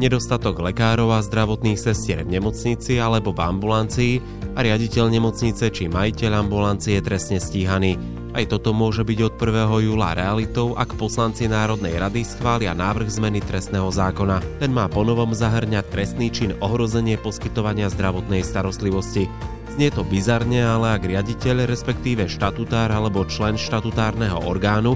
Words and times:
nedostatok 0.00 0.64
lekárov 0.64 1.12
a 1.12 1.20
zdravotných 1.20 1.76
sestier 1.76 2.24
v 2.24 2.40
nemocnici 2.40 2.96
alebo 2.96 3.36
v 3.36 3.44
ambulancii 3.44 4.14
a 4.56 4.64
riaditeľ 4.64 5.12
nemocnice 5.12 5.68
či 5.68 5.92
majiteľ 5.92 6.40
ambulancie 6.40 6.96
je 6.96 7.04
trestne 7.04 7.36
stíhaný. 7.36 8.00
Aj 8.32 8.46
toto 8.46 8.72
môže 8.72 9.04
byť 9.04 9.18
od 9.26 9.34
1. 9.36 9.90
júla 9.90 10.16
realitou, 10.16 10.72
ak 10.78 10.96
poslanci 10.96 11.50
Národnej 11.50 11.98
rady 11.98 12.24
schvália 12.24 12.72
návrh 12.72 13.10
zmeny 13.10 13.42
trestného 13.44 13.90
zákona. 13.90 14.40
Ten 14.62 14.72
má 14.72 14.88
ponovom 14.88 15.36
zahrňať 15.36 15.90
trestný 15.92 16.32
čin 16.32 16.56
ohrozenie 16.62 17.18
poskytovania 17.18 17.90
zdravotnej 17.90 18.40
starostlivosti. 18.46 19.26
Znie 19.74 19.90
to 19.90 20.06
bizarne, 20.06 20.62
ale 20.62 20.94
ak 20.98 21.06
riaditeľ, 21.06 21.66
respektíve 21.66 22.30
štatutár 22.30 22.90
alebo 22.90 23.26
člen 23.26 23.58
štatutárneho 23.58 24.46
orgánu 24.46 24.94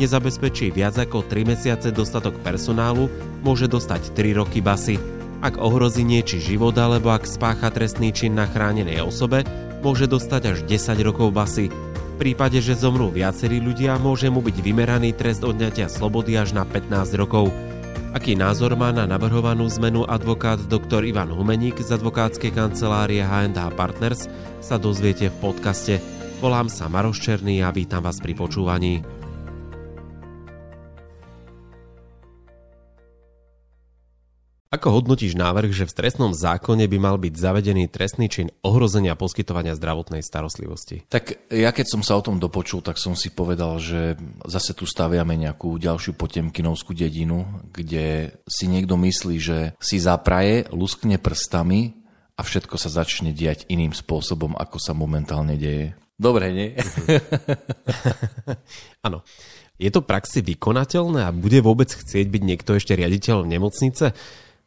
nezabezpečí 0.00 0.74
viac 0.74 0.98
ako 0.98 1.26
3 1.26 1.50
mesiace 1.54 1.88
dostatok 1.94 2.38
personálu, 2.42 3.06
môže 3.44 3.68
dostať 3.68 4.14
3 4.14 4.40
roky 4.40 4.64
basy. 4.64 4.96
Ak 5.44 5.60
ohrozí 5.60 6.02
nieči 6.02 6.40
život 6.40 6.72
alebo 6.80 7.12
ak 7.12 7.28
spácha 7.28 7.68
trestný 7.68 8.10
čin 8.10 8.32
na 8.32 8.48
chránenej 8.48 9.04
osobe, 9.04 9.44
môže 9.84 10.08
dostať 10.08 10.42
až 10.48 10.58
10 10.64 11.04
rokov 11.04 11.28
basy. 11.36 11.68
V 11.68 12.14
prípade, 12.16 12.62
že 12.62 12.78
zomrú 12.78 13.10
viacerí 13.10 13.58
ľudia, 13.60 13.98
môže 14.00 14.30
mu 14.30 14.38
byť 14.40 14.56
vymeraný 14.62 15.12
trest 15.12 15.42
odňatia 15.42 15.90
slobody 15.90 16.38
až 16.38 16.56
na 16.56 16.64
15 16.64 17.20
rokov. 17.20 17.52
Aký 18.14 18.38
názor 18.38 18.78
má 18.78 18.94
na 18.94 19.10
navrhovanú 19.10 19.66
zmenu 19.66 20.06
advokát 20.06 20.62
dr. 20.70 21.02
Ivan 21.02 21.34
Humeník 21.34 21.82
z 21.82 21.98
advokátskej 21.98 22.54
kancelárie 22.54 23.26
H&H 23.26 23.58
Partners 23.74 24.30
sa 24.62 24.78
dozviete 24.78 25.34
v 25.34 25.36
podcaste. 25.42 25.98
Volám 26.38 26.70
sa 26.70 26.86
Maroš 26.86 27.18
Černý 27.18 27.66
a 27.66 27.74
vítam 27.74 28.06
vás 28.06 28.22
pri 28.22 28.38
počúvaní. 28.38 29.13
Ako 34.74 34.90
hodnotíš 34.90 35.38
návrh, 35.38 35.70
že 35.70 35.86
v 35.86 35.94
trestnom 36.02 36.34
zákone 36.34 36.90
by 36.90 36.98
mal 36.98 37.14
byť 37.14 37.30
zavedený 37.38 37.86
trestný 37.86 38.26
čin 38.26 38.50
ohrozenia 38.66 39.14
poskytovania 39.14 39.78
zdravotnej 39.78 40.18
starostlivosti? 40.18 41.06
Tak 41.06 41.46
ja 41.54 41.70
keď 41.70 41.86
som 41.94 42.02
sa 42.02 42.18
o 42.18 42.24
tom 42.26 42.42
dopočul, 42.42 42.82
tak 42.82 42.98
som 42.98 43.14
si 43.14 43.30
povedal, 43.30 43.78
že 43.78 44.18
zase 44.42 44.74
tu 44.74 44.82
staviame 44.82 45.38
nejakú 45.38 45.78
ďalšiu 45.78 46.18
potemkinovskú 46.18 46.90
dedinu, 46.90 47.62
kde 47.70 48.34
si 48.50 48.66
niekto 48.66 48.98
myslí, 48.98 49.36
že 49.38 49.78
si 49.78 50.02
zapraje, 50.02 50.66
luskne 50.74 51.22
prstami 51.22 51.94
a 52.34 52.42
všetko 52.42 52.74
sa 52.74 52.90
začne 52.90 53.30
diať 53.30 53.70
iným 53.70 53.94
spôsobom, 53.94 54.58
ako 54.58 54.82
sa 54.82 54.90
momentálne 54.90 55.54
deje. 55.54 55.94
Dobre, 56.18 56.50
nie? 56.50 56.68
Áno. 59.06 59.22
Je 59.78 59.90
to 59.90 60.06
praxi 60.06 60.42
vykonateľné 60.42 61.26
a 61.26 61.34
bude 61.34 61.62
vôbec 61.62 61.90
chcieť 61.90 62.26
byť 62.26 62.42
niekto 62.42 62.74
ešte 62.74 62.94
riaditeľ 62.98 63.46
nemocnice? 63.46 64.14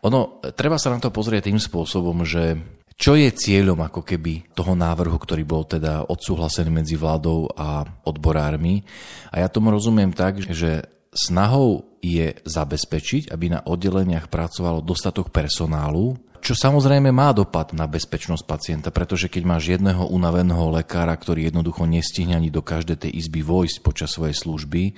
Ono, 0.06 0.44
treba 0.54 0.78
sa 0.78 0.94
na 0.94 1.02
to 1.02 1.10
pozrieť 1.10 1.50
tým 1.50 1.58
spôsobom, 1.58 2.22
že 2.22 2.58
čo 2.98 3.14
je 3.14 3.30
cieľom 3.30 3.78
ako 3.78 4.02
keby 4.02 4.58
toho 4.58 4.74
návrhu, 4.74 5.22
ktorý 5.22 5.46
bol 5.46 5.70
teda 5.70 6.10
odsúhlasený 6.10 6.82
medzi 6.82 6.98
vládou 6.98 7.46
a 7.54 7.86
odborármi. 8.06 8.82
A 9.30 9.46
ja 9.46 9.48
tomu 9.54 9.70
rozumiem 9.70 10.10
tak, 10.10 10.42
že 10.42 10.90
snahou 11.14 11.86
je 12.02 12.34
zabezpečiť, 12.42 13.30
aby 13.30 13.54
na 13.54 13.62
oddeleniach 13.62 14.34
pracovalo 14.34 14.82
dostatok 14.82 15.30
personálu, 15.30 16.18
čo 16.42 16.54
samozrejme 16.54 17.10
má 17.10 17.34
dopad 17.34 17.74
na 17.74 17.90
bezpečnosť 17.90 18.44
pacienta, 18.46 18.90
pretože 18.94 19.30
keď 19.30 19.44
máš 19.46 19.78
jedného 19.78 20.06
unaveného 20.10 20.70
lekára, 20.74 21.14
ktorý 21.18 21.50
jednoducho 21.50 21.90
nestihne 21.90 22.38
ani 22.38 22.54
do 22.54 22.62
každej 22.62 22.98
tej 22.98 23.12
izby 23.14 23.42
vojsť 23.42 23.78
počas 23.82 24.14
svojej 24.14 24.38
služby, 24.38 24.94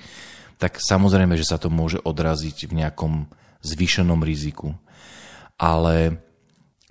tak 0.60 0.76
samozrejme, 0.76 1.36
že 1.40 1.48
sa 1.48 1.56
to 1.56 1.72
môže 1.72 2.00
odraziť 2.04 2.68
v 2.68 2.84
nejakom 2.84 3.12
zvýšenom 3.64 4.20
riziku 4.20 4.76
ale 5.60 6.16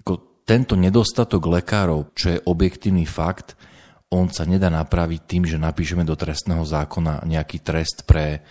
ako 0.05 0.45
tento 0.45 0.77
nedostatok 0.77 1.49
lekárov, 1.49 2.13
čo 2.13 2.38
je 2.38 2.44
objektívny 2.45 3.09
fakt, 3.09 3.57
on 4.13 4.29
sa 4.29 4.45
nedá 4.45 4.69
napraviť 4.69 5.21
tým, 5.25 5.44
že 5.49 5.57
napíšeme 5.57 6.05
do 6.05 6.13
trestného 6.13 6.61
zákona 6.61 7.25
nejaký 7.25 7.61
trest 7.61 8.05
pre 8.05 8.45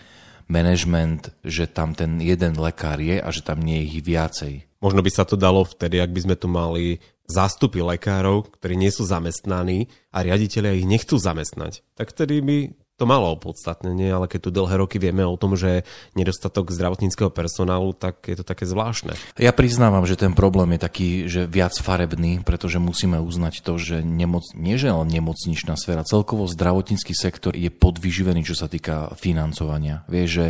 management, 0.51 1.31
že 1.43 1.71
tam 1.71 1.95
ten 1.95 2.19
jeden 2.19 2.59
lekár 2.59 2.99
je 2.99 3.19
a 3.19 3.29
že 3.31 3.43
tam 3.43 3.63
nie 3.63 3.83
je 3.83 3.87
ich 3.95 3.99
viacej. 4.03 4.53
Možno 4.79 5.03
by 5.03 5.11
sa 5.11 5.27
to 5.27 5.35
dalo 5.35 5.67
vtedy, 5.67 5.99
ak 5.99 6.11
by 6.11 6.19
sme 6.23 6.35
tu 6.39 6.47
mali 6.47 7.03
zástupy 7.29 7.83
lekárov, 7.83 8.49
ktorí 8.57 8.79
nie 8.79 8.89
sú 8.89 9.05
zamestnaní 9.05 9.91
a 10.09 10.25
riaditeľia 10.25 10.79
ich 10.79 10.89
nechcú 10.89 11.19
zamestnať. 11.19 11.85
Tak 11.93 12.15
vtedy 12.15 12.41
by 12.41 12.57
to 12.99 13.07
malo 13.07 13.31
opodstatnenie, 13.39 14.11
ale 14.11 14.27
keď 14.27 14.39
tu 14.45 14.49
dlhé 14.51 14.75
roky 14.83 14.99
vieme 14.99 15.23
o 15.23 15.39
tom, 15.39 15.55
že 15.55 15.87
nedostatok 16.19 16.75
zdravotníckého 16.75 17.31
personálu, 17.31 17.95
tak 17.95 18.27
je 18.27 18.35
to 18.35 18.43
také 18.43 18.67
zvláštne. 18.67 19.15
Ja 19.39 19.55
priznávam, 19.55 20.03
že 20.03 20.19
ten 20.19 20.35
problém 20.35 20.75
je 20.75 20.83
taký, 20.83 21.09
že 21.31 21.47
viac 21.47 21.71
farebný, 21.79 22.43
pretože 22.43 22.83
musíme 22.83 23.23
uznať 23.23 23.63
to, 23.63 23.79
že 23.79 24.03
nemoc, 24.03 24.43
nie 24.51 24.75
že 24.75 24.91
len 24.91 25.07
nemocničná 25.07 25.79
sféra, 25.79 26.03
celkovo 26.03 26.43
zdravotnícky 26.51 27.15
sektor 27.15 27.55
je 27.55 27.71
podvyživený, 27.71 28.43
čo 28.43 28.59
sa 28.59 28.67
týka 28.67 29.15
financovania. 29.15 30.03
Vieš, 30.11 30.29
že 30.29 30.47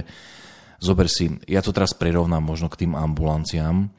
zober 0.81 1.05
si, 1.05 1.29
ja 1.45 1.61
to 1.61 1.69
teraz 1.69 1.93
prirovnám 1.93 2.41
možno 2.41 2.67
k 2.73 2.87
tým 2.87 2.97
ambulanciám, 2.97 3.93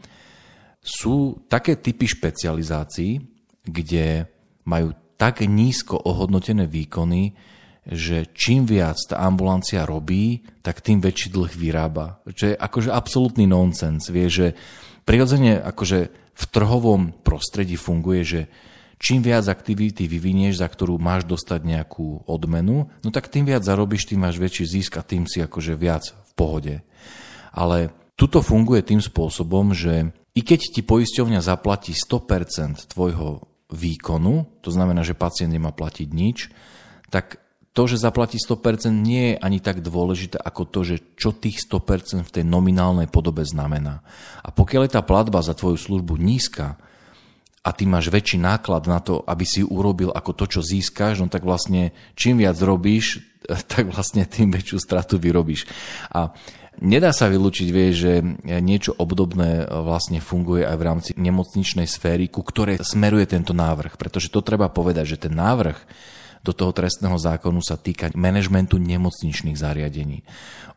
sú 0.80 1.44
také 1.46 1.76
typy 1.76 2.08
špecializácií, 2.08 3.20
kde 3.62 4.24
majú 4.64 4.96
tak 5.20 5.44
nízko 5.44 6.00
ohodnotené 6.00 6.64
výkony, 6.64 7.36
že 7.88 8.28
čím 8.36 8.68
viac 8.68 8.96
tá 9.08 9.24
ambulancia 9.24 9.88
robí, 9.88 10.44
tak 10.60 10.84
tým 10.84 11.00
väčší 11.00 11.32
dlh 11.32 11.52
vyrába. 11.56 12.20
Čo 12.28 12.52
je 12.52 12.54
akože 12.56 12.90
absolútny 12.92 13.48
nonsens. 13.48 14.12
Vie, 14.12 14.28
že 14.28 14.52
prirodzene 15.08 15.58
akože 15.64 15.98
v 16.12 16.44
trhovom 16.48 17.12
prostredí 17.24 17.80
funguje, 17.80 18.22
že 18.24 18.40
čím 19.00 19.24
viac 19.24 19.48
aktivity 19.48 20.04
vyvinieš, 20.04 20.60
za 20.60 20.68
ktorú 20.68 21.00
máš 21.00 21.24
dostať 21.24 21.60
nejakú 21.64 22.28
odmenu, 22.28 22.92
no 23.00 23.08
tak 23.08 23.32
tým 23.32 23.48
viac 23.48 23.64
zarobíš, 23.64 24.12
tým 24.12 24.20
máš 24.24 24.36
väčší 24.36 24.64
zisk 24.68 25.00
a 25.00 25.06
tým 25.06 25.24
si 25.24 25.40
akože 25.40 25.72
viac 25.76 26.12
v 26.12 26.32
pohode. 26.36 26.74
Ale 27.56 27.90
tuto 28.14 28.44
funguje 28.44 28.84
tým 28.84 29.00
spôsobom, 29.00 29.72
že 29.72 30.12
i 30.36 30.40
keď 30.44 30.60
ti 30.76 30.80
poisťovňa 30.84 31.40
zaplatí 31.42 31.96
100% 31.96 32.92
tvojho 32.92 33.48
výkonu, 33.72 34.62
to 34.62 34.70
znamená, 34.70 35.02
že 35.02 35.18
pacient 35.18 35.50
nemá 35.50 35.72
platiť 35.74 36.08
nič, 36.12 36.38
tak 37.10 37.42
to, 37.70 37.86
že 37.86 38.02
zaplatí 38.02 38.34
100% 38.34 38.90
nie 38.90 39.34
je 39.34 39.36
ani 39.38 39.62
tak 39.62 39.78
dôležité 39.78 40.42
ako 40.42 40.62
to, 40.66 40.80
že 40.82 40.96
čo 41.14 41.30
tých 41.30 41.62
100% 41.62 42.26
v 42.26 42.34
tej 42.34 42.44
nominálnej 42.44 43.06
podobe 43.06 43.46
znamená. 43.46 44.02
A 44.42 44.50
pokiaľ 44.50 44.90
je 44.90 44.94
tá 44.98 45.02
platba 45.06 45.38
za 45.38 45.54
tvoju 45.54 45.78
službu 45.78 46.18
nízka 46.18 46.74
a 47.62 47.70
ty 47.70 47.86
máš 47.86 48.10
väčší 48.10 48.42
náklad 48.42 48.90
na 48.90 48.98
to, 48.98 49.22
aby 49.22 49.46
si 49.46 49.62
urobil 49.62 50.10
ako 50.10 50.34
to, 50.34 50.44
čo 50.58 50.60
získaš, 50.66 51.22
no 51.22 51.30
tak 51.30 51.46
vlastne 51.46 51.94
čím 52.18 52.42
viac 52.42 52.58
robíš, 52.58 53.22
tak 53.72 53.94
vlastne 53.94 54.26
tým 54.26 54.50
väčšiu 54.50 54.78
stratu 54.82 55.22
vyrobíš. 55.22 55.70
A 56.10 56.34
Nedá 56.80 57.12
sa 57.12 57.28
vylúčiť, 57.28 57.68
vie, 57.68 57.92
že 57.92 58.24
niečo 58.46 58.96
obdobné 58.96 59.68
vlastne 59.68 60.16
funguje 60.16 60.64
aj 60.64 60.76
v 60.80 60.86
rámci 60.86 61.10
nemocničnej 61.12 61.84
sféry, 61.84 62.32
ku 62.32 62.40
ktorej 62.40 62.80
smeruje 62.80 63.28
tento 63.28 63.52
návrh. 63.52 64.00
Pretože 64.00 64.32
to 64.32 64.40
treba 64.40 64.72
povedať, 64.72 65.04
že 65.04 65.28
ten 65.28 65.36
návrh 65.36 65.76
do 66.40 66.52
toho 66.56 66.72
trestného 66.72 67.20
zákonu 67.20 67.60
sa 67.60 67.76
týka 67.76 68.08
manažmentu 68.16 68.80
nemocničných 68.80 69.60
zariadení. 69.60 70.24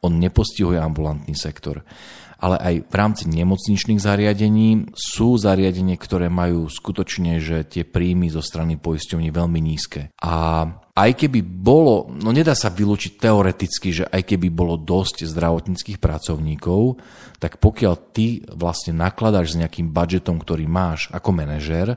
On 0.03 0.11
nepostihuje 0.11 0.79
ambulantný 0.79 1.33
sektor. 1.39 1.87
Ale 2.43 2.59
aj 2.59 2.75
v 2.91 2.95
rámci 2.99 3.23
nemocničných 3.31 4.03
zariadení 4.03 4.91
sú 4.91 5.39
zariadenie, 5.39 5.95
ktoré 5.95 6.27
majú 6.27 6.67
skutočne, 6.67 7.39
že 7.39 7.63
tie 7.63 7.87
príjmy 7.87 8.27
zo 8.27 8.43
strany 8.43 8.75
poisťovní 8.75 9.31
veľmi 9.31 9.63
nízke. 9.63 10.11
A 10.19 10.67
aj 10.91 11.11
keby 11.23 11.39
bolo, 11.39 12.11
no 12.11 12.35
nedá 12.35 12.51
sa 12.51 12.67
vylúčiť 12.67 13.15
teoreticky, 13.15 13.95
že 13.95 14.05
aj 14.11 14.27
keby 14.27 14.51
bolo 14.51 14.75
dosť 14.75 15.23
zdravotníckých 15.23 16.03
pracovníkov, 16.03 16.99
tak 17.39 17.63
pokiaľ 17.63 17.93
ty 18.11 18.43
vlastne 18.51 18.91
nakladáš 18.99 19.55
s 19.55 19.59
nejakým 19.63 19.95
budžetom, 19.95 20.35
ktorý 20.43 20.67
máš 20.67 21.07
ako 21.15 21.31
manažér, 21.31 21.95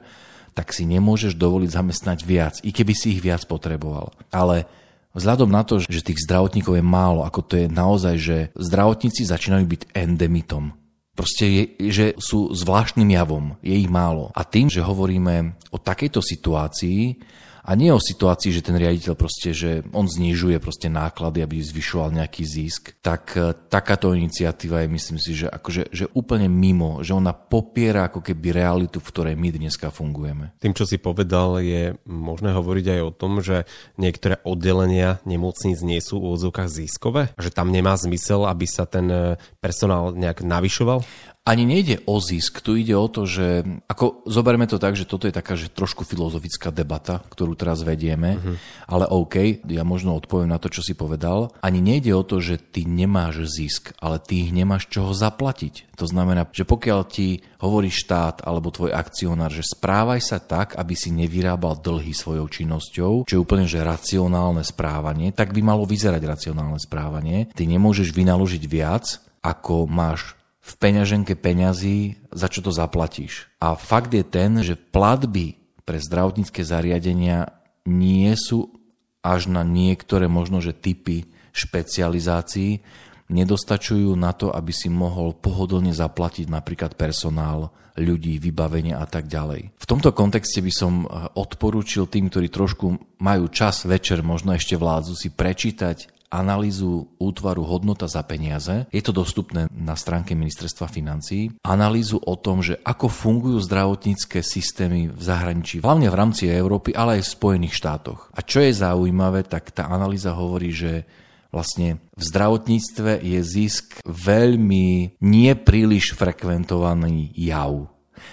tak 0.57 0.73
si 0.73 0.89
nemôžeš 0.89 1.37
dovoliť 1.37 1.69
zamestnať 1.69 2.19
viac, 2.25 2.55
i 2.65 2.73
keby 2.73 2.97
si 2.97 3.13
ich 3.13 3.21
viac 3.21 3.45
potreboval. 3.45 4.17
Ale 4.33 4.65
vzhľadom 5.13 5.53
na 5.53 5.69
to, 5.69 5.85
že 5.85 6.01
tých 6.01 6.25
zdravotníkov 6.25 6.81
je 6.81 6.85
málo, 6.85 7.29
ako 7.29 7.41
to 7.45 7.55
je 7.61 7.67
naozaj, 7.69 8.17
že 8.17 8.37
zdravotníci 8.57 9.29
začínajú 9.29 9.69
byť 9.69 9.83
endemitom. 9.93 10.73
Proste 11.13 11.45
je, 11.45 11.63
že 11.93 12.07
sú 12.17 12.57
zvláštnym 12.57 13.09
javom, 13.13 13.57
je 13.61 13.77
ich 13.77 13.89
málo. 13.89 14.33
A 14.33 14.45
tým, 14.45 14.73
že 14.73 14.85
hovoríme 14.85 15.57
o 15.73 15.79
takejto 15.81 16.25
situácii, 16.25 17.21
a 17.67 17.75
nie 17.75 17.91
o 17.91 17.99
situácii, 17.99 18.55
že 18.55 18.63
ten 18.63 18.79
riaditeľ 18.79 19.19
proste, 19.19 19.51
že 19.51 19.83
on 19.91 20.07
znižuje 20.07 20.63
proste 20.63 20.87
náklady, 20.87 21.43
aby 21.43 21.59
zvyšoval 21.59 22.15
nejaký 22.15 22.47
zisk, 22.47 22.95
tak 23.03 23.35
e, 23.35 23.59
takáto 23.67 24.15
iniciatíva 24.15 24.87
je, 24.87 24.95
myslím 24.95 25.19
si, 25.19 25.35
že, 25.35 25.51
akože, 25.51 25.91
že 25.91 26.07
úplne 26.15 26.47
mimo, 26.47 27.03
že 27.03 27.11
ona 27.11 27.35
popiera 27.35 28.07
ako 28.07 28.23
keby 28.23 28.55
realitu, 28.55 29.03
v 29.03 29.11
ktorej 29.11 29.35
my 29.35 29.51
dneska 29.51 29.91
fungujeme. 29.91 30.55
Tým, 30.63 30.79
čo 30.79 30.87
si 30.87 31.03
povedal, 31.03 31.59
je 31.59 31.99
možné 32.07 32.55
hovoriť 32.55 32.87
aj 32.87 33.01
o 33.03 33.11
tom, 33.11 33.43
že 33.43 33.67
niektoré 33.99 34.39
oddelenia 34.47 35.19
nemocníc 35.27 35.83
nie 35.83 35.99
sú 35.99 36.23
v 36.23 36.31
úvodzovkách 36.31 36.71
ziskové? 36.71 37.35
Že 37.35 37.51
tam 37.51 37.75
nemá 37.75 37.99
zmysel, 37.99 38.47
aby 38.47 38.71
sa 38.71 38.87
ten 38.87 39.11
e, 39.11 39.43
personál 39.59 40.15
nejak 40.15 40.47
navyšoval? 40.47 41.03
Ani 41.47 41.63
nejde 41.63 42.03
o 42.11 42.19
zisk, 42.19 42.59
tu 42.59 42.75
ide 42.75 42.99
o 42.99 43.07
to, 43.07 43.23
že 43.23 43.63
ako 43.87 44.27
zoberme 44.27 44.67
to 44.67 44.83
tak, 44.83 44.99
že 44.99 45.07
toto 45.07 45.31
je 45.31 45.35
taká 45.35 45.55
že 45.55 45.71
trošku 45.71 46.03
filozofická 46.03 46.75
debata, 46.75 47.23
ktorú 47.23 47.55
teraz 47.55 47.87
vedieme, 47.87 48.35
uh-huh. 48.35 48.59
ale 48.91 49.07
OK, 49.07 49.63
ja 49.71 49.87
možno 49.87 50.19
odpoviem 50.19 50.51
na 50.51 50.59
to, 50.59 50.67
čo 50.67 50.83
si 50.83 50.99
povedal. 50.99 51.55
Ani 51.63 51.79
nejde 51.79 52.11
o 52.19 52.27
to, 52.27 52.43
že 52.43 52.59
ty 52.59 52.83
nemáš 52.83 53.47
zisk, 53.47 53.95
ale 54.03 54.19
ty 54.19 54.51
nemáš 54.51 54.91
čoho 54.91 55.15
zaplatiť. 55.15 55.95
To 55.95 56.11
znamená, 56.11 56.51
že 56.51 56.67
pokiaľ 56.67 57.01
ti 57.07 57.47
hovorí 57.63 57.95
štát 57.95 58.43
alebo 58.43 58.75
tvoj 58.75 58.91
akcionár, 58.91 59.55
že 59.55 59.63
správaj 59.63 60.21
sa 60.21 60.43
tak, 60.43 60.75
aby 60.75 60.99
si 60.99 61.15
nevyrábal 61.15 61.79
dlhy 61.79 62.11
svojou 62.11 62.51
činnosťou, 62.51 63.23
čo 63.23 63.33
je 63.33 63.41
úplne 63.41 63.71
že 63.71 63.87
racionálne 63.87 64.67
správanie, 64.67 65.31
tak 65.31 65.55
by 65.55 65.63
malo 65.63 65.87
vyzerať 65.87 66.21
racionálne 66.27 66.83
správanie. 66.83 67.49
Ty 67.55 67.71
nemôžeš 67.71 68.11
vynaložiť 68.11 68.63
viac, 68.67 69.23
ako 69.47 69.87
máš 69.87 70.35
v 70.67 70.73
peňaženke 70.83 71.39
peňazí, 71.39 72.19
za 72.35 72.51
čo 72.51 72.59
to 72.59 72.75
zaplatíš. 72.75 73.47
A 73.63 73.79
fakt 73.79 74.11
je 74.11 74.27
ten, 74.27 74.59
že 74.67 74.75
platby 74.75 75.55
pre 75.87 76.03
zdravotnícke 76.03 76.67
zariadenia 76.67 77.55
nie 77.87 78.35
sú 78.35 78.75
až 79.23 79.47
na 79.47 79.63
niektoré 79.63 80.27
možno, 80.27 80.59
že 80.59 80.75
typy 80.75 81.31
špecializácií, 81.55 82.83
nedostačujú 83.31 84.15
na 84.19 84.35
to, 84.35 84.51
aby 84.51 84.75
si 84.75 84.91
mohol 84.91 85.35
pohodlne 85.39 85.95
zaplatiť 85.95 86.51
napríklad 86.51 86.99
personál, 86.99 87.71
ľudí, 87.97 88.37
vybavenie 88.37 88.93
a 88.93 89.09
tak 89.09 89.25
ďalej. 89.25 89.73
V 89.73 89.87
tomto 89.89 90.13
kontexte 90.13 90.61
by 90.61 90.73
som 90.75 91.09
odporúčil 91.33 92.05
tým, 92.07 92.29
ktorí 92.29 92.53
trošku 92.53 93.19
majú 93.25 93.49
čas 93.49 93.89
večer, 93.89 94.21
možno 94.21 94.53
ešte 94.53 94.77
vládzu, 94.77 95.17
si 95.17 95.33
prečítať 95.33 96.16
analýzu 96.37 97.09
útvaru 97.17 97.65
hodnota 97.65 98.05
za 98.05 98.21
peniaze. 98.23 98.85
Je 98.93 99.01
to 99.01 99.17
dostupné 99.17 99.67
na 99.73 99.97
stránke 99.97 100.37
ministerstva 100.37 100.87
financí. 100.87 101.57
Analýzu 101.65 102.21
o 102.21 102.37
tom, 102.37 102.61
že 102.61 102.77
ako 102.85 103.09
fungujú 103.09 103.59
zdravotnícke 103.65 104.45
systémy 104.45 105.09
v 105.09 105.21
zahraničí, 105.21 105.81
hlavne 105.81 106.13
v 106.13 106.19
rámci 106.19 106.53
Európy, 106.53 106.93
ale 106.93 107.19
aj 107.19 107.23
v 107.25 107.35
Spojených 107.41 107.75
štátoch. 107.81 108.29
A 108.37 108.45
čo 108.45 108.61
je 108.61 108.77
zaujímavé, 108.77 109.49
tak 109.49 109.73
tá 109.73 109.89
analýza 109.89 110.37
hovorí, 110.37 110.71
že 110.71 111.09
vlastne 111.49 112.05
v 112.13 112.23
zdravotníctve 112.23 113.25
je 113.25 113.41
zisk 113.41 114.05
veľmi 114.05 115.17
nepríliš 115.25 116.13
frekventovaný 116.13 117.33
jav. 117.33 117.89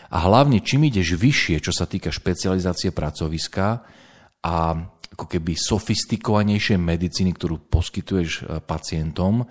A 0.09 0.17
hlavne, 0.23 0.59
čím 0.59 0.89
ideš 0.89 1.15
vyššie, 1.15 1.57
čo 1.63 1.71
sa 1.71 1.87
týka 1.87 2.09
špecializácie 2.11 2.91
pracoviska 2.91 3.83
a 4.43 4.55
ako 5.13 5.25
keby 5.29 5.53
sofistikovanejšej 5.53 6.81
medicíny, 6.81 7.37
ktorú 7.37 7.61
poskytuješ 7.69 8.31
e, 8.33 8.41
pacientom, 8.65 9.45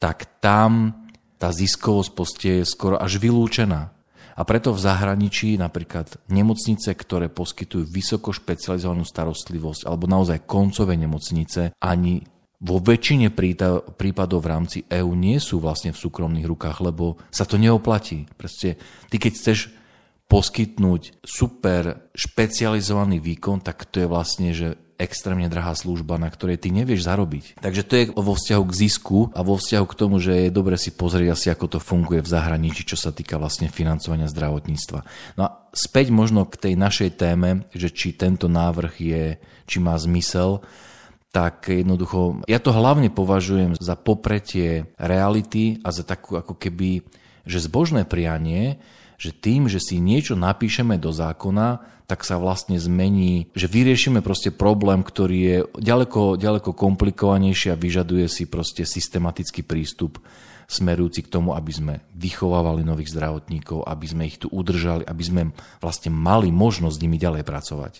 tak 0.00 0.40
tam 0.40 1.04
tá 1.36 1.52
ziskovosť 1.52 2.40
je 2.40 2.56
skoro 2.64 2.96
až 2.96 3.20
vylúčená. 3.20 3.92
A 4.34 4.42
preto 4.42 4.74
v 4.74 4.82
zahraničí 4.82 5.54
napríklad 5.54 6.18
nemocnice, 6.26 6.90
ktoré 6.90 7.30
poskytujú 7.30 7.86
vysoko 7.86 8.34
špecializovanú 8.34 9.06
starostlivosť 9.06 9.86
alebo 9.86 10.10
naozaj 10.10 10.42
koncové 10.42 10.98
nemocnice, 10.98 11.78
ani 11.78 12.24
vo 12.64 12.80
väčšine 12.80 13.30
prípadov 13.94 14.40
v 14.40 14.50
rámci 14.50 14.78
EÚ 14.88 15.12
nie 15.14 15.36
sú 15.38 15.60
vlastne 15.60 15.92
v 15.92 16.00
súkromných 16.00 16.48
rukách, 16.48 16.80
lebo 16.82 17.20
sa 17.28 17.44
to 17.44 17.60
neoplatí. 17.60 18.26
Proste 18.34 18.80
ty 19.12 19.20
keď 19.20 19.32
chceš 19.36 19.58
poskytnúť 20.26 21.20
super 21.20 22.10
špecializovaný 22.16 23.20
výkon, 23.20 23.60
tak 23.60 23.84
to 23.86 24.02
je 24.02 24.08
vlastne, 24.08 24.50
že 24.56 24.80
extrémne 24.96 25.50
drahá 25.50 25.74
služba, 25.74 26.16
na 26.16 26.30
ktorej 26.30 26.62
ty 26.62 26.70
nevieš 26.70 27.06
zarobiť. 27.06 27.58
Takže 27.58 27.82
to 27.82 27.92
je 27.94 28.04
vo 28.14 28.34
vzťahu 28.38 28.64
k 28.70 28.78
zisku 28.78 29.18
a 29.34 29.40
vo 29.42 29.58
vzťahu 29.58 29.86
k 29.90 29.98
tomu, 29.98 30.16
že 30.22 30.46
je 30.46 30.54
dobre 30.54 30.78
si 30.78 30.94
pozrieť 30.94 31.28
asi, 31.34 31.46
ako 31.50 31.76
to 31.76 31.78
funguje 31.82 32.22
v 32.22 32.30
zahraničí, 32.30 32.86
čo 32.86 32.94
sa 32.94 33.10
týka 33.10 33.36
vlastne 33.36 33.66
financovania 33.66 34.30
zdravotníctva. 34.30 35.00
No 35.34 35.42
a 35.42 35.50
späť 35.74 36.14
možno 36.14 36.46
k 36.46 36.70
tej 36.70 36.74
našej 36.78 37.10
téme, 37.18 37.66
že 37.74 37.90
či 37.90 38.14
tento 38.14 38.46
návrh 38.46 38.94
je, 39.02 39.24
či 39.66 39.76
má 39.82 39.98
zmysel, 39.98 40.62
tak 41.34 41.66
jednoducho, 41.66 42.46
ja 42.46 42.62
to 42.62 42.70
hlavne 42.70 43.10
považujem 43.10 43.74
za 43.74 43.98
popretie 43.98 44.86
reality 45.02 45.82
a 45.82 45.90
za 45.90 46.06
takú 46.06 46.38
ako 46.38 46.54
keby, 46.54 47.02
že 47.42 47.66
zbožné 47.66 48.06
prianie, 48.06 48.78
že 49.20 49.30
tým, 49.34 49.70
že 49.70 49.80
si 49.80 50.02
niečo 50.02 50.34
napíšeme 50.38 50.98
do 50.98 51.10
zákona, 51.10 51.94
tak 52.04 52.20
sa 52.20 52.36
vlastne 52.36 52.76
zmení, 52.76 53.48
že 53.56 53.64
vyriešime 53.64 54.20
proste 54.20 54.52
problém, 54.52 55.00
ktorý 55.00 55.38
je 55.40 55.58
ďaleko, 55.80 56.36
ďaleko 56.36 56.76
komplikovanejší 56.76 57.72
a 57.72 57.80
vyžaduje 57.80 58.28
si 58.28 58.44
proste 58.44 58.84
systematický 58.84 59.64
prístup 59.64 60.20
smerujúci 60.68 61.24
k 61.24 61.32
tomu, 61.32 61.56
aby 61.56 61.72
sme 61.72 61.94
vychovávali 62.12 62.84
nových 62.84 63.12
zdravotníkov, 63.12 63.84
aby 63.84 64.06
sme 64.08 64.22
ich 64.28 64.40
tu 64.40 64.48
udržali, 64.52 65.04
aby 65.04 65.24
sme 65.24 65.42
vlastne 65.80 66.12
mali 66.12 66.52
možnosť 66.52 66.96
s 66.96 67.02
nimi 67.04 67.16
ďalej 67.16 67.44
pracovať. 67.44 67.94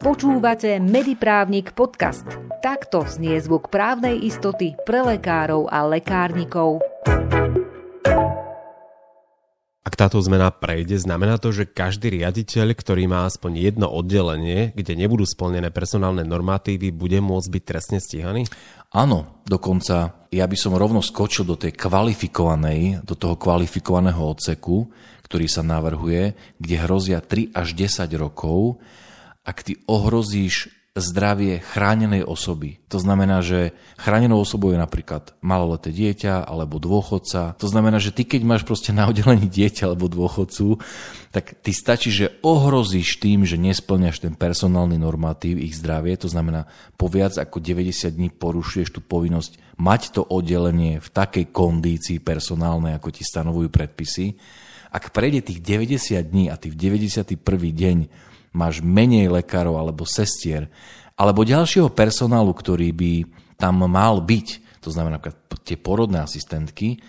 Počúvate 0.00 0.78
Mediprávnik 0.78 1.74
podcast. 1.74 2.24
Takto 2.62 3.04
znie 3.04 3.36
zvuk 3.42 3.68
právnej 3.74 4.22
istoty 4.22 4.78
pre 4.86 5.02
lekárov 5.02 5.66
a 5.66 5.82
lekárnikov. 5.82 6.95
Ak 9.86 9.94
táto 9.94 10.18
zmena 10.18 10.50
prejde, 10.50 10.98
znamená 10.98 11.38
to, 11.38 11.54
že 11.54 11.70
každý 11.70 12.18
riaditeľ, 12.18 12.74
ktorý 12.74 13.06
má 13.06 13.22
aspoň 13.22 13.70
jedno 13.70 13.86
oddelenie, 13.86 14.74
kde 14.74 14.98
nebudú 14.98 15.22
splnené 15.22 15.70
personálne 15.70 16.26
normatívy, 16.26 16.90
bude 16.90 17.22
môcť 17.22 17.46
byť 17.54 17.62
trestne 17.62 18.02
stíhaný? 18.02 18.50
Áno, 18.90 19.46
dokonca 19.46 20.26
ja 20.34 20.44
by 20.50 20.56
som 20.58 20.74
rovno 20.74 21.06
skočil 21.06 21.46
do 21.46 21.54
tej 21.54 21.78
kvalifikovanej, 21.78 23.06
do 23.06 23.14
toho 23.14 23.38
kvalifikovaného 23.38 24.26
odseku, 24.26 24.90
ktorý 25.22 25.46
sa 25.46 25.62
navrhuje, 25.62 26.34
kde 26.58 26.74
hrozia 26.82 27.22
3 27.22 27.54
až 27.54 27.78
10 27.78 28.10
rokov, 28.18 28.82
ak 29.46 29.62
ty 29.62 29.78
ohrozíš 29.86 30.75
zdravie 30.96 31.60
chránenej 31.60 32.24
osoby. 32.24 32.80
To 32.88 32.96
znamená, 32.96 33.44
že 33.44 33.76
chránenou 34.00 34.40
osobou 34.40 34.72
je 34.72 34.80
napríklad 34.80 35.36
maloleté 35.44 35.92
dieťa 35.92 36.48
alebo 36.48 36.80
dôchodca. 36.80 37.52
To 37.60 37.68
znamená, 37.68 38.00
že 38.00 38.16
ty 38.16 38.24
keď 38.24 38.42
máš 38.48 38.62
proste 38.64 38.96
na 38.96 39.04
oddelení 39.12 39.44
dieťa 39.44 39.92
alebo 39.92 40.08
dôchodcu, 40.08 40.80
tak 41.36 41.60
ty 41.60 41.76
stačí, 41.76 42.08
že 42.08 42.40
ohrozíš 42.40 43.20
tým, 43.20 43.44
že 43.44 43.60
nesplňaš 43.60 44.24
ten 44.24 44.32
personálny 44.32 44.96
normatív 44.96 45.60
ich 45.60 45.76
zdravie, 45.76 46.16
to 46.16 46.32
znamená 46.32 46.64
po 46.96 47.12
viac 47.12 47.36
ako 47.36 47.60
90 47.60 48.16
dní 48.16 48.32
porušuješ 48.32 48.96
tú 48.96 49.04
povinnosť 49.04 49.76
mať 49.76 50.16
to 50.16 50.22
oddelenie 50.24 51.04
v 51.04 51.08
takej 51.12 51.52
kondícii 51.52 52.24
personálnej, 52.24 52.96
ako 52.96 53.12
ti 53.12 53.22
stanovujú 53.22 53.68
predpisy. 53.68 54.40
Ak 54.88 55.12
prejde 55.12 55.44
tých 55.44 55.60
90 55.60 56.16
dní 56.24 56.48
a 56.48 56.56
ty 56.56 56.72
v 56.72 56.76
91. 56.80 57.36
deň 57.52 57.98
máš 58.56 58.80
menej 58.80 59.28
lekárov 59.28 59.76
alebo 59.76 60.08
sestier, 60.08 60.72
alebo 61.12 61.44
ďalšieho 61.44 61.92
personálu, 61.92 62.56
ktorý 62.56 62.88
by 62.96 63.12
tam 63.60 63.84
mal 63.84 64.24
byť, 64.24 64.80
to 64.80 64.88
znamená 64.88 65.20
napríklad 65.20 65.60
tie 65.64 65.76
porodné 65.76 66.24
asistentky, 66.24 67.00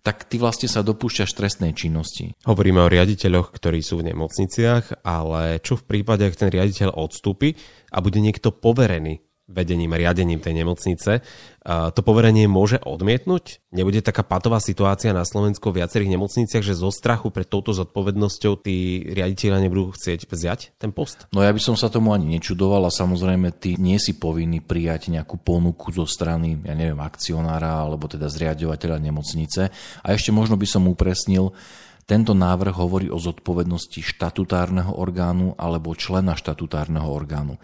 tak 0.00 0.24
ty 0.24 0.40
vlastne 0.40 0.64
sa 0.64 0.80
dopúšťaš 0.80 1.30
trestnej 1.36 1.76
činnosti. 1.76 2.32
Hovoríme 2.48 2.80
o 2.80 2.88
riaditeľoch, 2.88 3.52
ktorí 3.52 3.84
sú 3.84 4.00
v 4.00 4.12
nemocniciach, 4.12 5.04
ale 5.04 5.60
čo 5.60 5.76
v 5.76 5.84
prípade, 5.84 6.24
ak 6.24 6.40
ten 6.40 6.48
riaditeľ 6.48 6.96
odstúpi 6.96 7.52
a 7.92 8.00
bude 8.00 8.16
niekto 8.24 8.48
poverený 8.48 9.20
vedením 9.50 9.90
riadením 9.92 10.38
tej 10.38 10.62
nemocnice, 10.62 11.26
to 11.66 12.00
poverenie 12.00 12.48
môže 12.48 12.80
odmietnúť? 12.80 13.60
Nebude 13.74 14.00
taká 14.00 14.24
patová 14.24 14.62
situácia 14.62 15.12
na 15.12 15.26
Slovensku 15.26 15.68
v 15.68 15.84
viacerých 15.84 16.16
nemocniciach, 16.16 16.64
že 16.64 16.78
zo 16.78 16.88
strachu 16.88 17.28
pred 17.28 17.44
touto 17.44 17.74
zodpovednosťou 17.76 18.62
tí 18.64 19.04
riaditeľa 19.10 19.58
nebudú 19.66 19.92
chcieť 19.92 20.24
vziať 20.24 20.60
ten 20.80 20.94
post? 20.94 21.28
No 21.34 21.44
ja 21.44 21.52
by 21.52 21.60
som 21.60 21.76
sa 21.76 21.92
tomu 21.92 22.14
ani 22.16 22.38
nečudoval 22.38 22.88
a 22.88 22.94
samozrejme 22.94 23.52
ty 23.58 23.76
nie 23.76 24.00
si 24.00 24.16
povinný 24.16 24.64
prijať 24.64 25.12
nejakú 25.12 25.36
ponuku 25.36 25.92
zo 25.92 26.08
strany, 26.08 26.56
ja 26.64 26.72
neviem, 26.72 27.02
akcionára 27.02 27.84
alebo 27.84 28.08
teda 28.08 28.30
zriadovateľa 28.32 28.96
nemocnice. 29.02 29.68
A 30.00 30.06
ešte 30.14 30.32
možno 30.32 30.56
by 30.56 30.64
som 30.64 30.88
upresnil, 30.88 31.52
tento 32.08 32.34
návrh 32.34 32.74
hovorí 32.74 33.06
o 33.06 33.22
zodpovednosti 33.22 34.02
štatutárneho 34.02 34.98
orgánu 34.98 35.54
alebo 35.54 35.94
člena 35.94 36.34
štatutárneho 36.34 37.06
orgánu. 37.06 37.54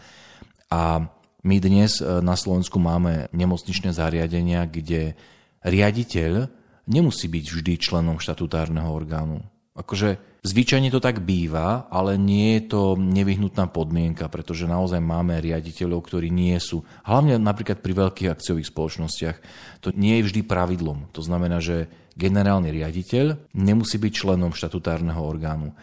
A 0.70 1.10
my 1.46 1.62
dnes 1.62 2.02
e, 2.02 2.18
na 2.26 2.34
Slovensku 2.34 2.82
máme 2.82 3.30
nemocničné 3.30 3.94
zariadenia, 3.94 4.66
kde 4.66 5.14
riaditeľ 5.62 6.50
nemusí 6.90 7.30
byť 7.30 7.44
vždy 7.46 7.72
členom 7.78 8.18
štatutárneho 8.18 8.90
orgánu. 8.90 9.46
Akože 9.78 10.18
zvyčajne 10.42 10.88
to 10.88 10.98
tak 10.98 11.22
býva, 11.22 11.86
ale 11.92 12.16
nie 12.16 12.58
je 12.58 12.72
to 12.72 12.82
nevyhnutná 12.96 13.68
podmienka, 13.70 14.26
pretože 14.26 14.66
naozaj 14.66 14.98
máme 14.98 15.36
riaditeľov, 15.38 16.00
ktorí 16.02 16.32
nie 16.32 16.56
sú. 16.58 16.82
Hlavne 17.04 17.36
napríklad 17.36 17.84
pri 17.84 17.92
veľkých 17.94 18.32
akciových 18.32 18.72
spoločnostiach 18.72 19.36
to 19.84 19.92
nie 19.94 20.18
je 20.18 20.26
vždy 20.32 20.40
pravidlom. 20.48 21.12
To 21.12 21.20
znamená, 21.20 21.60
že 21.60 21.92
generálny 22.16 22.72
riaditeľ 22.72 23.52
nemusí 23.52 24.00
byť 24.00 24.12
členom 24.16 24.56
štatutárneho 24.56 25.20
orgánu. 25.20 25.76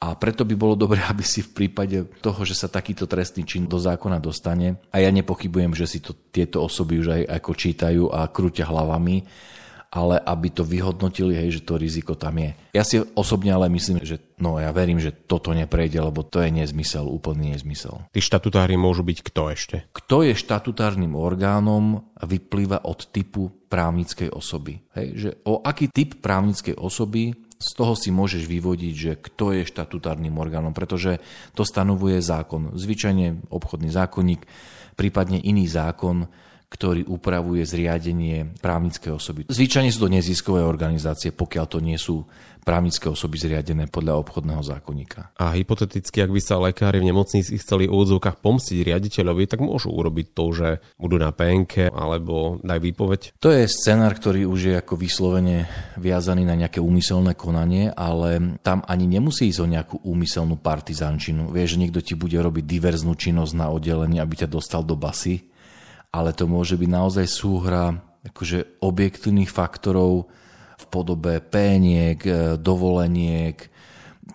A 0.00 0.16
preto 0.16 0.48
by 0.48 0.56
bolo 0.56 0.74
dobré, 0.80 1.04
aby 1.12 1.20
si 1.20 1.44
v 1.44 1.52
prípade 1.52 2.08
toho, 2.24 2.40
že 2.48 2.56
sa 2.56 2.72
takýto 2.72 3.04
trestný 3.04 3.44
čin 3.44 3.68
do 3.68 3.76
zákona 3.76 4.16
dostane, 4.18 4.80
a 4.88 4.96
ja 4.98 5.12
nepochybujem, 5.12 5.76
že 5.76 5.86
si 5.86 5.98
to 6.00 6.16
tieto 6.32 6.64
osoby 6.64 6.98
už 6.98 7.08
aj 7.20 7.22
ako 7.40 7.50
čítajú 7.52 8.04
a 8.08 8.24
krúťa 8.26 8.64
hlavami, 8.64 9.16
ale 9.90 10.22
aby 10.22 10.54
to 10.54 10.62
vyhodnotili, 10.62 11.34
hej, 11.34 11.58
že 11.58 11.66
to 11.66 11.74
riziko 11.74 12.14
tam 12.14 12.38
je. 12.38 12.54
Ja 12.70 12.86
si 12.86 13.02
osobne 13.18 13.50
ale 13.50 13.66
myslím, 13.74 13.98
že 14.06 14.22
no 14.38 14.62
ja 14.62 14.70
verím, 14.70 15.02
že 15.02 15.10
toto 15.10 15.50
neprejde, 15.50 15.98
lebo 15.98 16.22
to 16.22 16.38
je 16.38 16.54
nezmysel, 16.54 17.10
úplný 17.10 17.58
nezmysel. 17.58 18.06
Tí 18.14 18.22
štatutári 18.22 18.78
môžu 18.78 19.02
byť 19.02 19.18
kto 19.26 19.42
ešte? 19.50 19.76
Kto 19.90 20.22
je 20.22 20.38
štatutárnym 20.38 21.18
orgánom, 21.18 22.06
vyplýva 22.22 22.86
od 22.86 23.10
typu 23.10 23.50
právnickej 23.66 24.30
osoby. 24.30 24.78
Hej, 24.94 25.06
že 25.18 25.30
o 25.42 25.58
aký 25.58 25.90
typ 25.90 26.22
právnickej 26.22 26.78
osoby 26.78 27.34
z 27.60 27.70
toho 27.76 27.92
si 27.92 28.08
môžeš 28.08 28.48
vyvodiť, 28.48 28.94
že 28.96 29.12
kto 29.20 29.52
je 29.52 29.68
štatutárnym 29.68 30.32
orgánom, 30.40 30.72
pretože 30.72 31.20
to 31.52 31.68
stanovuje 31.68 32.24
zákon. 32.24 32.72
Zvyčajne 32.72 33.52
obchodný 33.52 33.92
zákonník, 33.92 34.48
prípadne 34.96 35.36
iný 35.36 35.68
zákon, 35.68 36.24
ktorý 36.70 37.04
upravuje 37.04 37.66
zriadenie 37.66 38.56
právnickej 38.62 39.12
osoby. 39.12 39.40
Zvyčajne 39.50 39.90
sú 39.90 40.06
to 40.06 40.14
neziskové 40.14 40.62
organizácie, 40.62 41.34
pokiaľ 41.34 41.66
to 41.68 41.78
nie 41.82 41.98
sú 41.98 42.24
právnické 42.62 43.08
osoby 43.08 43.40
zriadené 43.40 43.88
podľa 43.88 44.20
obchodného 44.20 44.62
zákonníka. 44.62 45.34
A 45.40 45.56
hypoteticky, 45.56 46.22
ak 46.22 46.30
by 46.30 46.40
sa 46.40 46.60
lekári 46.60 47.00
v 47.00 47.10
nemocnici 47.10 47.56
chceli 47.58 47.88
v 47.88 47.94
úvodzovkách 47.96 48.38
pomstiť 48.38 48.84
riaditeľovi, 48.86 49.44
tak 49.48 49.64
môžu 49.64 49.90
urobiť 49.90 50.26
to, 50.36 50.44
že 50.52 50.68
budú 51.00 51.16
na 51.18 51.32
PNK 51.32 51.90
alebo 51.90 52.60
daj 52.60 52.80
výpoveď. 52.80 53.20
To 53.40 53.50
je 53.50 53.64
scenár, 53.66 54.14
ktorý 54.14 54.46
už 54.46 54.60
je 54.70 54.74
ako 54.78 54.94
vyslovene 55.00 55.66
viazaný 55.96 56.44
na 56.44 56.54
nejaké 56.54 56.78
úmyselné 56.78 57.34
konanie, 57.34 57.90
ale 57.92 58.60
tam 58.60 58.84
ani 58.86 59.08
nemusí 59.08 59.48
ísť 59.50 59.60
o 59.60 59.68
nejakú 59.68 59.96
úmyselnú 60.04 60.60
partizančinu. 60.60 61.50
Vieš, 61.50 61.76
že 61.76 61.80
niekto 61.80 62.00
ti 62.04 62.14
bude 62.14 62.36
robiť 62.36 62.64
diverznú 62.64 63.16
činnosť 63.16 63.52
na 63.56 63.72
oddelení, 63.72 64.20
aby 64.20 64.44
ťa 64.44 64.48
dostal 64.52 64.84
do 64.84 64.94
basy 64.94 65.50
ale 66.10 66.34
to 66.34 66.50
môže 66.50 66.74
byť 66.74 66.90
naozaj 66.90 67.26
súhra 67.30 68.02
akože 68.26 68.82
objektívnych 68.82 69.48
faktorov 69.48 70.28
v 70.80 70.84
podobe 70.88 71.34
péniek, 71.44 72.18
e, 72.24 72.56
dovoleniek. 72.56 73.68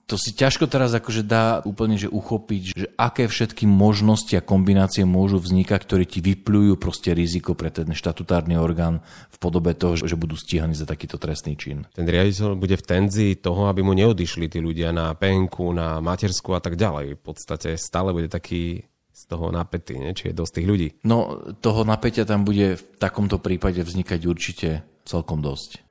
To 0.05 0.21
si 0.21 0.37
ťažko 0.37 0.69
teraz 0.69 0.93
akože 0.93 1.25
dá 1.25 1.65
úplne 1.65 1.97
že 1.97 2.05
uchopiť, 2.05 2.63
že 2.77 2.85
aké 2.93 3.25
všetky 3.25 3.65
možnosti 3.65 4.37
a 4.37 4.45
kombinácie 4.45 5.01
môžu 5.01 5.41
vznikať, 5.41 5.79
ktoré 5.81 6.03
ti 6.05 6.21
vypľujú 6.21 6.77
proste 6.77 7.09
riziko 7.17 7.57
pre 7.57 7.73
ten 7.73 7.89
štatutárny 7.89 8.53
orgán 8.53 9.01
v 9.33 9.37
podobe 9.41 9.73
toho, 9.73 9.97
že 9.97 10.13
budú 10.13 10.37
stíhaní 10.37 10.77
za 10.77 10.85
takýto 10.85 11.17
trestný 11.17 11.57
čin. 11.57 11.89
Ten 11.97 12.05
riaditeľ 12.05 12.53
bude 12.53 12.77
v 12.77 12.85
tenzii 12.85 13.41
toho, 13.41 13.65
aby 13.65 13.81
mu 13.81 13.97
neodišli 13.97 14.45
tí 14.45 14.61
ľudia 14.61 14.93
na 14.93 15.09
penku, 15.17 15.73
na 15.73 15.97
matersku 15.97 16.53
a 16.53 16.61
tak 16.61 16.77
ďalej. 16.77 17.17
V 17.17 17.23
podstate 17.25 17.73
stále 17.73 18.13
bude 18.13 18.29
taký 18.29 18.85
z 19.15 19.21
toho 19.31 19.47
napätý, 19.47 19.95
nie? 19.95 20.11
či 20.11 20.29
je 20.29 20.35
dosť 20.35 20.59
tých 20.59 20.67
ľudí. 20.67 20.87
No, 21.07 21.39
toho 21.63 21.87
napätia 21.87 22.27
tam 22.27 22.43
bude 22.43 22.75
v 22.75 22.83
takomto 22.99 23.39
prípade 23.39 23.79
vznikať 23.79 24.19
určite 24.27 24.69
celkom 25.07 25.39
dosť. 25.39 25.84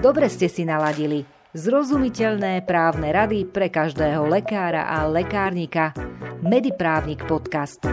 Dobre 0.00 0.32
ste 0.32 0.48
si 0.48 0.64
naladili. 0.64 1.28
Zrozumiteľné 1.52 2.64
právne 2.64 3.12
rady 3.12 3.44
pre 3.44 3.68
každého 3.68 4.24
lekára 4.32 4.88
a 4.88 5.04
lekárnika. 5.04 5.92
Mediprávnik 6.40 7.28
podcast. 7.28 7.84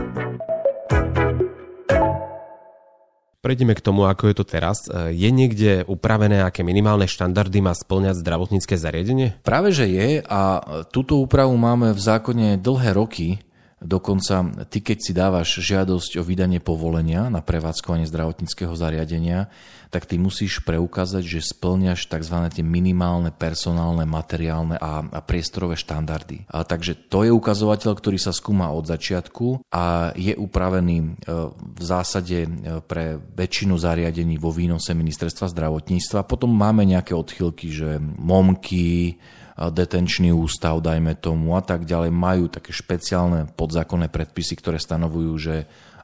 Prejdeme 3.43 3.75
k 3.75 3.83
tomu, 3.83 4.07
ako 4.07 4.31
je 4.31 4.35
to 4.39 4.47
teraz. 4.47 4.87
E, 4.87 5.11
je 5.19 5.29
niekde 5.35 5.83
upravené, 5.83 6.47
aké 6.47 6.63
minimálne 6.63 7.11
štandardy 7.11 7.59
má 7.59 7.75
splňať 7.75 8.23
zdravotnícke 8.23 8.79
zariadenie? 8.79 9.43
Práve, 9.43 9.75
že 9.75 9.91
je 9.91 10.23
a 10.23 10.63
túto 10.87 11.19
úpravu 11.19 11.59
máme 11.59 11.91
v 11.91 11.99
zákone 11.99 12.55
dlhé 12.55 12.95
roky 12.95 13.43
Dokonca 13.77 14.65
ty, 14.73 14.81
keď 14.81 14.97
si 14.97 15.13
dávaš 15.13 15.61
žiadosť 15.61 16.17
o 16.17 16.25
vydanie 16.25 16.57
povolenia 16.57 17.29
na 17.29 17.45
prevádzkovanie 17.45 18.09
zdravotníckého 18.09 18.73
zariadenia, 18.73 19.53
tak 19.93 20.09
ty 20.09 20.17
musíš 20.17 20.65
preukázať, 20.65 21.21
že 21.21 21.53
splňaš 21.53 22.09
tzv. 22.09 22.37
tie 22.49 22.65
minimálne 22.65 23.29
personálne, 23.29 24.03
materiálne 24.03 24.81
a, 24.81 25.05
a 25.05 25.19
priestorové 25.21 25.77
štandardy. 25.77 26.49
A, 26.49 26.65
takže 26.65 26.97
to 27.07 27.21
je 27.21 27.29
ukazovateľ, 27.29 27.93
ktorý 27.93 28.17
sa 28.17 28.33
skúma 28.33 28.73
od 28.73 28.89
začiatku 28.89 29.69
a 29.69 30.09
je 30.17 30.33
upravený 30.33 30.97
e, 30.97 31.07
v 31.53 31.83
zásade 31.85 32.49
e, 32.49 32.49
pre 32.81 33.21
väčšinu 33.21 33.77
zariadení 33.77 34.41
vo 34.41 34.49
výnose 34.49 34.97
ministerstva 34.97 35.53
zdravotníctva. 35.53 36.25
Potom 36.25 36.49
máme 36.49 36.81
nejaké 36.81 37.13
odchylky, 37.13 37.69
že 37.69 38.01
momky, 38.01 39.21
detenčný 39.57 40.29
ústav, 40.29 40.77
dajme 40.85 41.17
tomu 41.17 41.57
a 41.57 41.65
tak 41.65 41.89
ďalej, 41.89 42.13
majú 42.13 42.45
také 42.45 42.69
špeciálne 42.69 43.49
podzákonné 43.57 44.13
predpisy, 44.13 44.53
ktoré 44.61 44.77
stanovujú, 44.77 45.33
že 45.41 45.55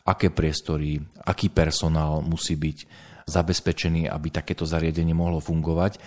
aké 0.03 0.33
priestory, 0.33 1.00
aký 1.24 1.53
personál 1.53 2.25
musí 2.25 2.57
byť 2.57 2.77
zabezpečený, 3.29 4.12
aby 4.12 4.27
takéto 4.33 4.67
zariadenie 4.67 5.15
mohlo 5.15 5.39
fungovať. 5.39 6.01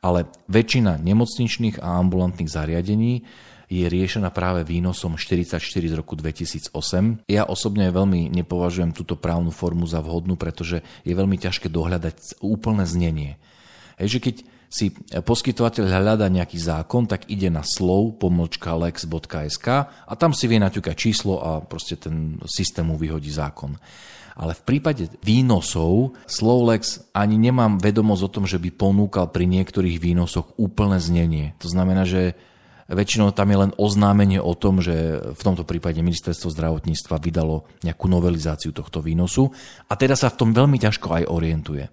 Ale 0.00 0.28
väčšina 0.48 0.96
nemocničných 1.02 1.82
a 1.82 2.00
ambulantných 2.00 2.48
zariadení 2.48 3.26
je 3.70 3.86
riešená 3.86 4.34
práve 4.34 4.66
výnosom 4.66 5.14
44 5.14 5.62
z 5.62 5.94
roku 5.94 6.18
2008. 6.18 6.72
Ja 7.30 7.46
osobne 7.46 7.86
veľmi 7.94 8.26
nepovažujem 8.32 8.90
túto 8.90 9.14
právnu 9.14 9.54
formu 9.54 9.86
za 9.86 10.02
vhodnú, 10.02 10.34
pretože 10.34 10.82
je 11.06 11.14
veľmi 11.14 11.38
ťažké 11.38 11.70
dohľadať 11.70 12.42
úplné 12.42 12.82
znenie. 12.82 13.38
Hej, 14.00 14.18
že 14.18 14.18
keď 14.18 14.36
si 14.70 14.94
poskytovateľ 15.10 15.90
hľada 15.90 16.30
nejaký 16.30 16.54
zákon, 16.54 17.10
tak 17.10 17.26
ide 17.26 17.50
na 17.50 17.66
slov 17.66 18.22
pomlčka 18.22 18.78
lex.sk 18.78 19.66
a 19.90 20.12
tam 20.14 20.30
si 20.30 20.46
vie 20.46 20.62
naťukať 20.62 20.94
číslo 20.94 21.42
a 21.42 21.50
proste 21.58 21.98
ten 21.98 22.38
systém 22.46 22.86
mu 22.86 22.94
vyhodí 22.94 23.34
zákon. 23.34 23.74
Ale 24.38 24.54
v 24.54 24.62
prípade 24.62 25.10
výnosov 25.26 26.14
Slovlex 26.30 27.02
ani 27.10 27.34
nemám 27.34 27.82
vedomosť 27.82 28.22
o 28.22 28.32
tom, 28.32 28.44
že 28.46 28.62
by 28.62 28.70
ponúkal 28.70 29.26
pri 29.34 29.50
niektorých 29.50 29.98
výnosoch 29.98 30.54
úplné 30.54 31.02
znenie. 31.02 31.46
To 31.58 31.66
znamená, 31.66 32.06
že 32.06 32.38
väčšinou 32.86 33.34
tam 33.34 33.50
je 33.50 33.58
len 33.66 33.72
oznámenie 33.74 34.38
o 34.38 34.54
tom, 34.54 34.78
že 34.78 35.18
v 35.34 35.42
tomto 35.42 35.66
prípade 35.66 35.98
ministerstvo 35.98 36.46
zdravotníctva 36.46 37.18
vydalo 37.18 37.66
nejakú 37.82 38.06
novelizáciu 38.06 38.70
tohto 38.70 39.02
výnosu 39.02 39.50
a 39.90 39.98
teda 39.98 40.14
sa 40.14 40.30
v 40.30 40.38
tom 40.46 40.50
veľmi 40.54 40.78
ťažko 40.78 41.22
aj 41.22 41.24
orientuje. 41.26 41.90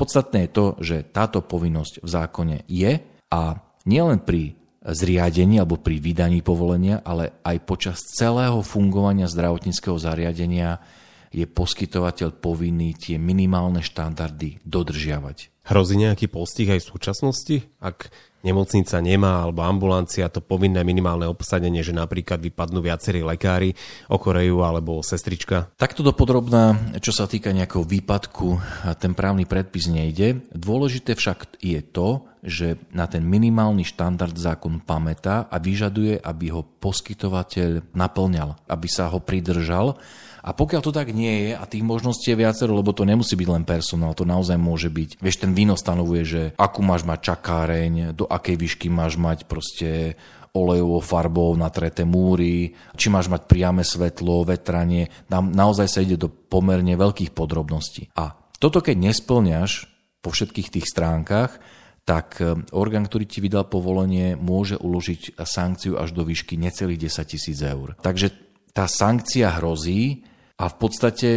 Podstatné 0.00 0.48
je 0.48 0.50
to, 0.56 0.66
že 0.80 0.96
táto 1.12 1.44
povinnosť 1.44 2.00
v 2.00 2.08
zákone 2.08 2.56
je 2.64 3.04
a 3.28 3.40
nielen 3.84 4.24
pri 4.24 4.56
zriadení 4.80 5.60
alebo 5.60 5.76
pri 5.76 6.00
vydaní 6.00 6.40
povolenia, 6.40 7.04
ale 7.04 7.36
aj 7.44 7.56
počas 7.68 8.00
celého 8.16 8.64
fungovania 8.64 9.28
zdravotníckého 9.28 10.00
zariadenia 10.00 10.80
je 11.28 11.44
poskytovateľ 11.44 12.32
povinný 12.40 12.96
tie 12.96 13.20
minimálne 13.20 13.84
štandardy 13.84 14.64
dodržiavať. 14.64 15.68
Hrozí 15.68 15.94
nejaký 16.00 16.32
postih 16.32 16.72
aj 16.72 16.80
v 16.80 16.90
súčasnosti? 16.96 17.56
Ak 17.78 18.08
nemocnica 18.40 19.00
nemá 19.00 19.44
alebo 19.44 19.64
ambulancia 19.64 20.32
to 20.32 20.40
povinné 20.40 20.80
minimálne 20.84 21.28
obsadenie, 21.28 21.84
že 21.84 21.92
napríklad 21.96 22.40
vypadnú 22.40 22.80
viacerí 22.80 23.20
lekári, 23.20 23.76
okorejú 24.08 24.64
alebo 24.64 25.04
sestrička? 25.04 25.72
Takto 25.76 26.00
dopodrobná, 26.00 26.96
čo 27.00 27.12
sa 27.12 27.28
týka 27.28 27.52
nejakého 27.52 27.84
výpadku, 27.84 28.60
ten 29.00 29.12
právny 29.12 29.44
predpis 29.44 29.88
nejde. 29.88 30.44
Dôležité 30.52 31.16
však 31.16 31.60
je 31.60 31.80
to, 31.84 32.24
že 32.40 32.80
na 32.96 33.04
ten 33.04 33.20
minimálny 33.20 33.84
štandard 33.84 34.32
zákon 34.32 34.80
pamätá 34.80 35.44
a 35.52 35.60
vyžaduje, 35.60 36.16
aby 36.16 36.48
ho 36.48 36.64
poskytovateľ 36.64 37.92
naplňal, 37.92 38.56
aby 38.64 38.88
sa 38.88 39.12
ho 39.12 39.20
pridržal 39.20 40.00
a 40.40 40.50
pokiaľ 40.56 40.80
to 40.80 40.92
tak 40.92 41.12
nie 41.12 41.48
je, 41.48 41.50
a 41.56 41.64
tých 41.68 41.84
možností 41.84 42.32
je 42.32 42.40
viacero, 42.40 42.72
lebo 42.72 42.96
to 42.96 43.04
nemusí 43.04 43.36
byť 43.36 43.48
len 43.48 43.64
personál, 43.68 44.16
to 44.16 44.24
naozaj 44.24 44.56
môže 44.56 44.88
byť. 44.88 45.20
Vieš, 45.20 45.36
ten 45.44 45.52
víno 45.52 45.76
stanovuje, 45.76 46.22
že 46.24 46.42
akú 46.56 46.80
máš 46.80 47.04
mať 47.04 47.36
čakáreň, 47.36 48.16
do 48.16 48.24
akej 48.24 48.56
výšky 48.56 48.88
máš 48.88 49.20
mať 49.20 49.44
proste 49.44 50.16
olejovou 50.50 50.98
farbou 50.98 51.54
natreté 51.54 52.02
múry, 52.02 52.74
či 52.98 53.06
máš 53.06 53.30
mať 53.30 53.46
priame 53.46 53.86
svetlo, 53.86 54.42
vetranie. 54.42 55.06
Tam 55.30 55.54
naozaj 55.54 55.86
sa 55.86 56.02
ide 56.02 56.18
do 56.18 56.26
pomerne 56.26 56.98
veľkých 56.98 57.30
podrobností. 57.30 58.10
A 58.18 58.34
toto 58.58 58.82
keď 58.82 58.98
nesplňaš 58.98 59.86
po 60.20 60.34
všetkých 60.34 60.68
tých 60.74 60.86
stránkach, 60.90 61.62
tak 62.02 62.42
e, 62.42 62.58
orgán, 62.74 63.06
ktorý 63.06 63.24
ti 63.30 63.38
vydal 63.38 63.70
povolenie, 63.70 64.34
môže 64.34 64.74
uložiť 64.74 65.38
sankciu 65.38 65.94
až 66.00 66.10
do 66.10 66.26
výšky 66.26 66.58
necelých 66.58 67.06
10 67.06 67.30
tisíc 67.30 67.58
eur. 67.62 67.94
Takže 68.02 68.49
tá 68.70 68.86
sankcia 68.86 69.58
hrozí, 69.58 70.24
a 70.60 70.68
v 70.68 70.76
podstate 70.76 71.28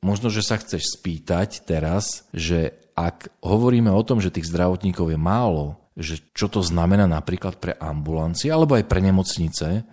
možno, 0.00 0.32
že 0.32 0.40
sa 0.40 0.56
chceš 0.56 0.96
spýtať 0.96 1.68
teraz, 1.68 2.24
že 2.32 2.80
ak 2.96 3.28
hovoríme 3.44 3.92
o 3.92 4.00
tom, 4.00 4.24
že 4.24 4.32
tých 4.32 4.48
zdravotníkov 4.48 5.12
je 5.12 5.20
málo, 5.20 5.76
že 6.00 6.24
čo 6.32 6.48
to 6.48 6.64
znamená 6.64 7.04
napríklad 7.04 7.60
pre 7.60 7.76
ambulancie 7.76 8.48
alebo 8.48 8.80
aj 8.80 8.88
pre 8.88 9.04
nemocnice, 9.04 9.84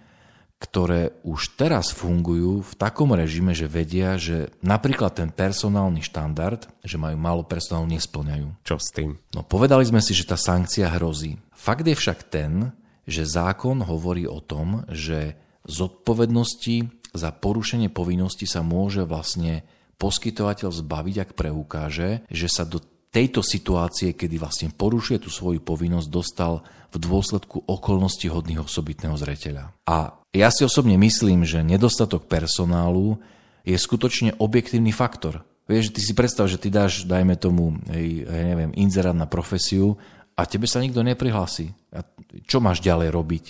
ktoré 0.57 1.13
už 1.21 1.59
teraz 1.59 1.93
fungujú 1.93 2.65
v 2.65 2.73
takom 2.79 3.13
režime, 3.13 3.53
že 3.53 3.69
vedia, 3.69 4.17
že 4.17 4.49
napríklad 4.63 5.13
ten 5.13 5.29
personálny 5.29 6.01
štandard, 6.01 6.65
že 6.81 6.97
majú 6.97 7.13
málo 7.19 7.43
personálu, 7.45 7.91
nesplňajú. 7.93 8.47
Čo 8.65 8.81
s 8.81 8.89
tým? 8.89 9.19
No 9.35 9.45
povedali 9.45 9.85
sme 9.85 10.01
si, 10.01 10.17
že 10.17 10.25
tá 10.25 10.39
sankcia 10.39 10.89
hrozí. 10.95 11.37
Fakt 11.53 11.85
je 11.85 11.93
však 11.93 12.31
ten, 12.31 12.73
že 13.05 13.27
zákon 13.27 13.85
hovorí 13.85 14.25
o 14.25 14.41
tom, 14.41 14.87
že 14.89 15.37
zodpovednosti 15.67 16.89
za 17.13 17.29
porušenie 17.35 17.91
povinnosti 17.91 18.47
sa 18.47 18.63
môže 18.63 19.03
vlastne 19.03 19.67
poskytovateľ 19.97 20.69
zbaviť, 20.71 21.15
ak 21.21 21.29
preukáže, 21.33 22.23
že 22.29 22.47
sa 22.47 22.63
do 22.63 22.79
tejto 23.09 23.41
situácie, 23.41 24.13
kedy 24.13 24.35
vlastne 24.37 24.69
porušuje 24.69 25.25
tú 25.25 25.29
svoju 25.33 25.63
povinnosť, 25.63 26.07
dostal 26.11 26.61
v 26.93 26.97
dôsledku 27.01 27.65
okolností 27.65 28.29
hodných 28.29 28.61
osobitného 28.61 29.15
zreteľa. 29.17 29.73
A 29.89 30.13
ja 30.35 30.49
si 30.53 30.61
osobne 30.61 30.95
myslím, 31.01 31.43
že 31.43 31.65
nedostatok 31.65 32.29
personálu 32.29 33.17
je 33.65 33.75
skutočne 33.75 34.37
objektívny 34.37 34.93
faktor. 34.93 35.43
Vieš, 35.67 35.91
ty 35.91 35.99
si 35.99 36.15
predstav, 36.15 36.47
že 36.47 36.61
ty 36.61 36.71
dáš, 36.71 37.03
dajme 37.03 37.35
tomu, 37.35 37.75
hej, 37.91 38.23
ja 38.23 38.43
neviem, 38.55 38.71
inzerát 38.79 39.17
na 39.17 39.27
profesiu 39.27 39.99
a 40.37 40.47
tebe 40.47 40.63
sa 40.63 40.79
nikto 40.79 41.03
neprihlási. 41.03 41.75
A 41.91 42.07
čo 42.47 42.63
máš 42.63 42.79
ďalej 42.79 43.11
robiť? 43.11 43.45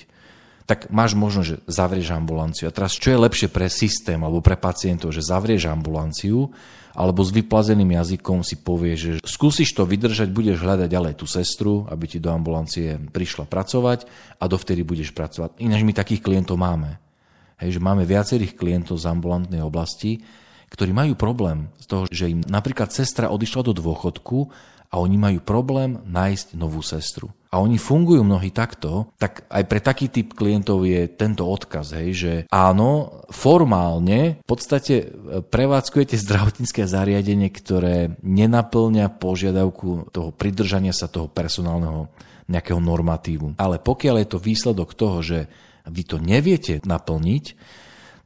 Tak 0.68 0.92
máš 0.92 1.16
možno, 1.16 1.48
že 1.48 1.64
zavrieš 1.64 2.12
ambulanciu. 2.12 2.68
A 2.68 2.76
teraz, 2.76 2.92
čo 3.00 3.16
je 3.16 3.24
lepšie 3.24 3.48
pre 3.48 3.72
systém 3.72 4.20
alebo 4.20 4.44
pre 4.44 4.60
pacientov, 4.60 5.16
že 5.16 5.24
zavrieš 5.24 5.72
ambulanciu, 5.72 6.52
alebo 6.92 7.24
s 7.24 7.32
vyplazeným 7.32 7.96
jazykom 7.96 8.44
si 8.44 8.60
povie, 8.60 9.00
že 9.00 9.24
skúsiš 9.24 9.72
to 9.72 9.88
vydržať, 9.88 10.28
budeš 10.34 10.60
hľadať 10.60 10.90
ďalej 10.92 11.14
tú 11.16 11.30
sestru, 11.30 11.88
aby 11.88 12.10
ti 12.10 12.18
do 12.20 12.34
ambulancie 12.34 13.00
prišla 13.00 13.48
pracovať 13.48 14.10
a 14.42 14.44
dovtedy 14.50 14.84
budeš 14.84 15.16
pracovať. 15.16 15.62
Ináč 15.64 15.88
my 15.88 15.94
takých 15.96 16.26
klientov 16.26 16.60
máme. 16.60 17.00
Hej, 17.64 17.78
že 17.78 17.82
máme 17.82 18.04
viacerých 18.04 18.58
klientov 18.58 19.00
z 19.00 19.08
ambulantnej 19.08 19.64
oblasti, 19.64 20.26
ktorí 20.68 20.92
majú 20.92 21.14
problém 21.16 21.72
z 21.80 21.86
toho, 21.86 22.04
že 22.12 22.28
im 22.28 22.42
napríklad 22.44 22.92
sestra 22.92 23.32
odišla 23.32 23.72
do 23.72 23.74
dôchodku 23.78 24.52
a 24.88 25.00
oni 25.00 25.18
majú 25.20 25.40
problém 25.44 26.00
nájsť 26.08 26.56
novú 26.56 26.80
sestru 26.80 27.32
a 27.48 27.64
oni 27.64 27.80
fungujú 27.80 28.28
mnohí 28.28 28.52
takto, 28.52 29.16
tak 29.16 29.48
aj 29.48 29.64
pre 29.66 29.80
taký 29.80 30.12
typ 30.12 30.36
klientov 30.36 30.84
je 30.84 31.08
tento 31.08 31.48
odkaz, 31.48 31.96
hej, 31.96 32.10
že 32.12 32.34
áno, 32.52 33.24
formálne 33.32 34.44
v 34.44 34.48
podstate 34.48 34.96
e, 35.00 35.06
prevádzkujete 35.42 36.20
zdravotnícke 36.28 36.84
zariadenie, 36.84 37.48
ktoré 37.50 38.20
nenaplňa 38.22 39.16
požiadavku 39.16 40.12
toho 40.12 40.30
pridržania 40.36 40.92
sa 40.92 41.08
toho 41.08 41.32
personálneho 41.32 42.12
nejakého 42.48 42.80
normatívu. 42.80 43.60
Ale 43.60 43.80
pokiaľ 43.80 44.16
je 44.24 44.28
to 44.28 44.40
výsledok 44.40 44.96
toho, 44.96 45.20
že 45.24 45.40
vy 45.88 46.04
to 46.04 46.20
neviete 46.20 46.84
naplniť, 46.84 47.46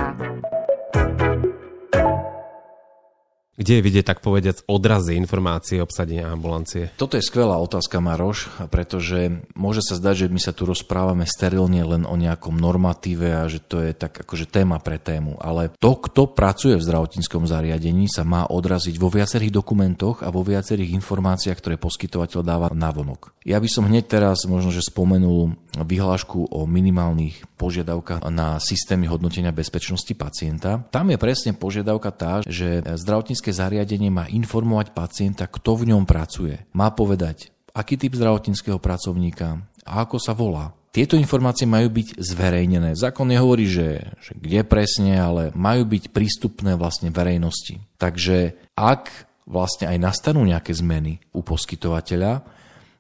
kde 3.54 3.80
je 3.80 3.86
vidieť, 3.86 4.06
tak 4.06 4.26
povediac, 4.26 4.66
odrazy 4.66 5.14
informácie 5.14 5.78
obsadenia 5.78 6.34
ambulancie? 6.34 6.90
Toto 6.98 7.18
je 7.18 7.24
skvelá 7.26 7.62
otázka, 7.62 8.02
Maroš, 8.02 8.50
pretože 8.74 9.46
môže 9.54 9.86
sa 9.86 10.00
zdať, 10.00 10.26
že 10.26 10.32
my 10.34 10.42
sa 10.42 10.58
tu 10.58 10.66
rozprávame 10.66 11.30
sterilne 11.30 11.86
len 11.86 12.04
o 12.10 12.16
nejakom 12.18 12.58
normatíve 12.58 13.30
a 13.30 13.46
že 13.46 13.62
to 13.62 13.84
je 13.86 13.94
tak 13.94 14.14
akože 14.26 14.50
téma 14.50 14.82
pre 14.82 14.98
tému. 14.98 15.38
Ale 15.38 15.70
to, 15.78 15.94
kto 16.02 16.34
pracuje 16.34 16.80
v 16.80 16.86
zdravotníckom 16.86 17.46
zariadení, 17.46 18.10
sa 18.10 18.26
má 18.26 18.50
odraziť 18.50 18.98
vo 18.98 19.14
viacerých 19.14 19.54
dokumentoch 19.54 20.26
a 20.26 20.34
vo 20.34 20.42
viacerých 20.42 20.96
informáciách, 20.98 21.58
ktoré 21.58 21.76
poskytovateľ 21.78 22.42
dáva 22.42 22.68
na 22.74 22.90
vonok. 22.90 23.38
Ja 23.44 23.60
by 23.60 23.68
som 23.68 23.84
hneď 23.86 24.08
teraz 24.08 24.48
možno, 24.48 24.72
že 24.72 24.80
spomenul 24.80 25.60
vyhlášku 25.76 26.48
o 26.48 26.64
minimálnych 26.64 27.44
požiadavkách 27.60 28.24
na 28.32 28.56
systémy 28.64 29.12
hodnotenia 29.12 29.52
bezpečnosti 29.52 30.16
pacienta. 30.16 30.88
Tam 30.96 31.12
je 31.12 31.20
presne 31.20 31.52
požiadavka 31.52 32.12
tá, 32.16 32.34
že 32.48 32.80
zdravotnícky 32.80 33.43
zdravotnícke 33.44 33.52
zariadenie 33.52 34.08
má 34.08 34.26
informovať 34.32 34.96
pacienta, 34.96 35.52
kto 35.52 35.84
v 35.84 35.92
ňom 35.92 36.08
pracuje. 36.08 36.64
Má 36.72 36.96
povedať, 36.96 37.52
aký 37.76 38.00
typ 38.00 38.16
zdravotníckého 38.16 38.80
pracovníka 38.80 39.60
a 39.84 40.08
ako 40.08 40.16
sa 40.16 40.32
volá. 40.32 40.72
Tieto 40.94 41.20
informácie 41.20 41.68
majú 41.68 41.92
byť 41.92 42.22
zverejnené. 42.22 42.96
Zákon 42.96 43.28
nehovorí, 43.28 43.68
že, 43.68 44.16
že 44.24 44.38
kde 44.38 44.64
presne, 44.64 45.20
ale 45.20 45.52
majú 45.58 45.90
byť 45.90 46.14
prístupné 46.16 46.78
vlastne 46.80 47.12
verejnosti. 47.12 47.84
Takže 48.00 48.56
ak 48.78 49.10
vlastne 49.44 49.92
aj 49.92 49.98
nastanú 50.00 50.46
nejaké 50.48 50.72
zmeny 50.72 51.20
u 51.36 51.44
poskytovateľa, 51.44 52.46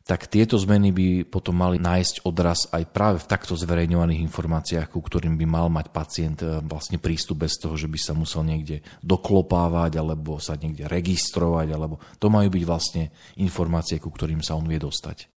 tak 0.03 0.27
tieto 0.27 0.59
zmeny 0.59 0.91
by 0.91 1.07
potom 1.23 1.55
mali 1.55 1.79
nájsť 1.79 2.27
odraz 2.27 2.67
aj 2.75 2.83
práve 2.91 3.23
v 3.23 3.29
takto 3.31 3.55
zverejňovaných 3.55 4.19
informáciách, 4.27 4.91
ku 4.91 4.99
ktorým 4.99 5.39
by 5.39 5.45
mal 5.47 5.67
mať 5.71 5.87
pacient 5.95 6.39
e, 6.43 6.59
vlastne 6.59 6.99
prístup 6.99 7.47
bez 7.47 7.55
toho, 7.55 7.79
že 7.79 7.87
by 7.87 7.99
sa 7.99 8.11
musel 8.11 8.43
niekde 8.43 8.83
doklopávať 8.99 10.03
alebo 10.03 10.43
sa 10.43 10.59
niekde 10.59 10.91
registrovať, 10.91 11.67
alebo 11.71 12.03
to 12.19 12.27
majú 12.27 12.51
byť 12.51 12.63
vlastne 12.67 13.03
informácie, 13.39 14.03
ku 14.03 14.11
ktorým 14.11 14.43
sa 14.43 14.59
on 14.59 14.67
vie 14.67 14.79
dostať. 14.79 15.31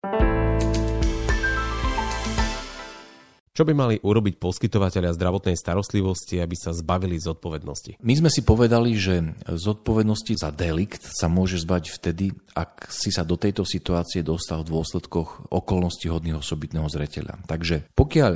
Čo 3.57 3.65
by 3.65 3.73
mali 3.73 3.97
urobiť 3.97 4.37
poskytovateľia 4.37 5.17
zdravotnej 5.17 5.57
starostlivosti, 5.57 6.37
aby 6.45 6.53
sa 6.53 6.77
zbavili 6.77 7.17
zodpovednosti? 7.17 7.97
My 8.05 8.13
sme 8.13 8.29
si 8.29 8.45
povedali, 8.45 8.93
že 8.93 9.33
zodpovednosti 9.49 10.37
za 10.37 10.53
delikt 10.53 11.01
sa 11.01 11.33
môže 11.33 11.65
zbať 11.65 11.89
vtedy, 11.89 12.37
ak 12.53 12.93
si 12.93 13.09
sa 13.09 13.25
do 13.25 13.41
tejto 13.41 13.65
situácie 13.65 14.21
dostal 14.21 14.61
v 14.61 14.77
dôsledkoch 14.77 15.49
okolností 15.49 16.13
hodných 16.13 16.37
osobitného 16.37 16.85
zreteľa. 16.85 17.49
Takže 17.49 17.89
pokiaľ 17.97 18.33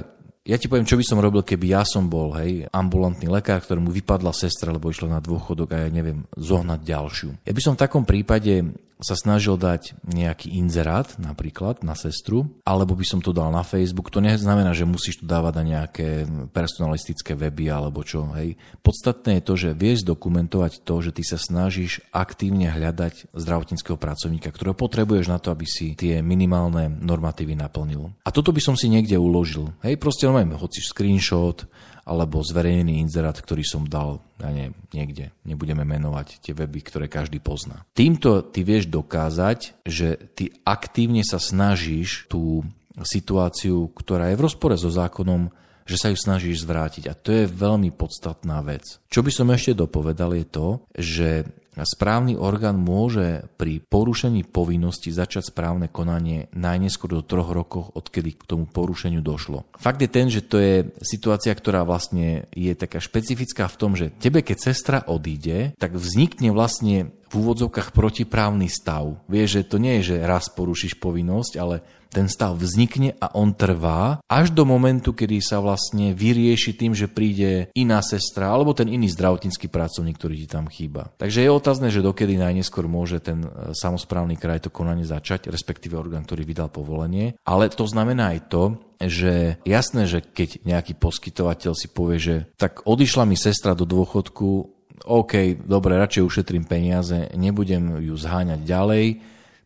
ja 0.48 0.56
ti 0.56 0.72
poviem, 0.72 0.88
čo 0.88 0.96
by 0.96 1.04
som 1.04 1.20
robil, 1.20 1.44
keby 1.44 1.68
ja 1.68 1.84
som 1.84 2.08
bol, 2.08 2.32
hej, 2.40 2.64
ambulantný 2.72 3.28
lekár, 3.28 3.60
ktorému 3.60 3.92
vypadla 3.92 4.32
sestra, 4.32 4.72
lebo 4.72 4.88
išla 4.88 5.12
na 5.12 5.20
dôchodok 5.20 5.76
a 5.76 5.84
ja 5.84 5.92
neviem, 5.92 6.24
zohnať 6.32 6.80
ďalšiu. 6.80 7.28
Ja 7.44 7.52
by 7.52 7.60
som 7.60 7.76
v 7.76 7.82
takom 7.84 8.08
prípade 8.08 8.72
sa 9.00 9.16
snažil 9.16 9.56
dať 9.56 9.96
nejaký 10.04 10.52
inzerát 10.56 11.08
napríklad 11.16 11.80
na 11.80 11.96
sestru, 11.96 12.48
alebo 12.64 12.94
by 12.96 13.04
som 13.04 13.20
to 13.20 13.32
dal 13.34 13.48
na 13.52 13.64
Facebook. 13.64 14.12
To 14.12 14.22
neznamená, 14.22 14.72
že 14.76 14.88
musíš 14.88 15.20
to 15.20 15.26
dávať 15.28 15.52
na 15.60 15.64
nejaké 15.76 16.08
personalistické 16.52 17.32
weby 17.36 17.72
alebo 17.72 18.04
čo. 18.04 18.28
Hej. 18.36 18.60
Podstatné 18.84 19.40
je 19.40 19.46
to, 19.46 19.54
že 19.56 19.70
vieš 19.76 20.04
dokumentovať 20.04 20.84
to, 20.84 20.94
že 21.00 21.10
ty 21.16 21.22
sa 21.24 21.40
snažíš 21.40 22.04
aktívne 22.12 22.68
hľadať 22.68 23.32
zdravotníckého 23.32 23.96
pracovníka, 23.96 24.52
ktorého 24.52 24.76
potrebuješ 24.76 25.26
na 25.28 25.40
to, 25.40 25.52
aby 25.52 25.64
si 25.64 25.96
tie 25.96 26.20
minimálne 26.20 26.88
normatívy 26.88 27.56
naplnil. 27.56 28.12
A 28.24 28.30
toto 28.30 28.52
by 28.54 28.60
som 28.60 28.76
si 28.76 28.92
niekde 28.92 29.16
uložil. 29.16 29.72
Hej, 29.82 29.96
proste 29.96 30.28
neviem, 30.28 30.56
hoci 30.56 30.80
screenshot, 30.84 31.66
alebo 32.10 32.42
zverejnený 32.42 33.06
inzerát, 33.06 33.38
ktorý 33.38 33.62
som 33.62 33.86
dal 33.86 34.18
ja 34.42 34.50
neviem, 34.50 34.74
niekde. 34.90 35.24
Nebudeme 35.46 35.86
menovať 35.86 36.42
tie 36.42 36.56
weby, 36.56 36.82
ktoré 36.82 37.06
každý 37.06 37.38
pozná. 37.38 37.86
Týmto 37.94 38.42
ty 38.42 38.66
vieš 38.66 38.90
dokázať, 38.90 39.86
že 39.86 40.18
ty 40.34 40.50
aktívne 40.66 41.22
sa 41.22 41.38
snažíš 41.38 42.26
tú 42.26 42.66
situáciu, 42.98 43.92
ktorá 43.94 44.32
je 44.32 44.38
v 44.40 44.44
rozpore 44.50 44.74
so 44.74 44.90
zákonom, 44.90 45.52
že 45.86 45.96
sa 45.98 46.08
ju 46.10 46.16
snažíš 46.18 46.66
zvrátiť. 46.66 47.10
A 47.10 47.14
to 47.14 47.30
je 47.30 47.50
veľmi 47.50 47.90
podstatná 47.94 48.62
vec. 48.62 48.98
Čo 49.10 49.26
by 49.26 49.30
som 49.30 49.48
ešte 49.50 49.78
dopovedal 49.78 50.34
je 50.38 50.46
to, 50.46 50.68
že 50.94 51.28
správny 51.78 52.34
orgán 52.34 52.78
môže 52.78 53.46
pri 53.54 53.78
porušení 53.84 54.42
povinnosti 54.46 55.14
začať 55.14 55.54
správne 55.54 55.86
konanie 55.86 56.50
najneskôr 56.56 57.20
do 57.20 57.22
troch 57.22 57.50
rokov, 57.54 57.94
odkedy 57.94 58.34
k 58.34 58.42
tomu 58.46 58.64
porušeniu 58.66 59.22
došlo. 59.22 59.66
Fakt 59.78 60.02
je 60.02 60.10
ten, 60.10 60.26
že 60.26 60.42
to 60.42 60.58
je 60.58 60.90
situácia, 61.02 61.54
ktorá 61.54 61.86
vlastne 61.86 62.50
je 62.50 62.72
taká 62.74 62.98
špecifická 62.98 63.70
v 63.70 63.78
tom, 63.78 63.92
že 63.94 64.10
tebe, 64.18 64.42
keď 64.42 64.56
sestra 64.58 64.98
odíde, 65.06 65.78
tak 65.78 65.94
vznikne 65.94 66.50
vlastne 66.50 67.14
v 67.30 67.34
úvodzovkách 67.38 67.94
protiprávny 67.94 68.66
stav. 68.66 69.22
Vieš, 69.30 69.62
že 69.62 69.68
to 69.70 69.76
nie 69.78 70.02
je, 70.02 70.14
že 70.14 70.26
raz 70.26 70.50
porušíš 70.50 70.98
povinnosť, 70.98 71.52
ale 71.62 71.86
ten 72.10 72.26
stav 72.26 72.58
vznikne 72.58 73.14
a 73.22 73.30
on 73.38 73.54
trvá 73.54 74.18
až 74.26 74.50
do 74.50 74.66
momentu, 74.66 75.14
kedy 75.14 75.38
sa 75.38 75.62
vlastne 75.62 76.10
vyrieši 76.10 76.74
tým, 76.74 76.92
že 76.92 77.06
príde 77.06 77.70
iná 77.78 78.02
sestra 78.02 78.50
alebo 78.50 78.74
ten 78.74 78.90
iný 78.90 79.06
zdravotnícky 79.14 79.70
pracovník, 79.70 80.18
ktorý 80.18 80.34
ti 80.42 80.48
tam 80.50 80.66
chýba. 80.66 81.14
Takže 81.22 81.46
je 81.46 81.50
otázne, 81.54 81.88
že 81.88 82.02
dokedy 82.02 82.34
najneskôr 82.34 82.90
môže 82.90 83.22
ten 83.22 83.46
e, 83.46 83.70
samozprávny 83.78 84.34
kraj 84.34 84.66
to 84.66 84.74
konanie 84.74 85.06
začať, 85.06 85.48
respektíve 85.54 85.94
orgán, 85.94 86.26
ktorý 86.26 86.42
vydal 86.42 86.68
povolenie. 86.68 87.38
Ale 87.46 87.70
to 87.70 87.86
znamená 87.86 88.34
aj 88.34 88.40
to, 88.50 88.62
že 89.00 89.62
jasné, 89.64 90.04
že 90.04 90.20
keď 90.20 90.66
nejaký 90.66 90.98
poskytovateľ 90.98 91.72
si 91.72 91.88
povie, 91.88 92.18
že 92.20 92.36
tak 92.58 92.84
odišla 92.84 93.24
mi 93.24 93.38
sestra 93.38 93.72
do 93.72 93.88
dôchodku, 93.88 94.79
OK, 95.04 95.64
dobre, 95.64 95.96
radšej 95.96 96.22
ušetrím 96.26 96.64
peniaze, 96.68 97.32
nebudem 97.36 98.00
ju 98.04 98.14
zháňať 98.16 98.60
ďalej, 98.64 99.04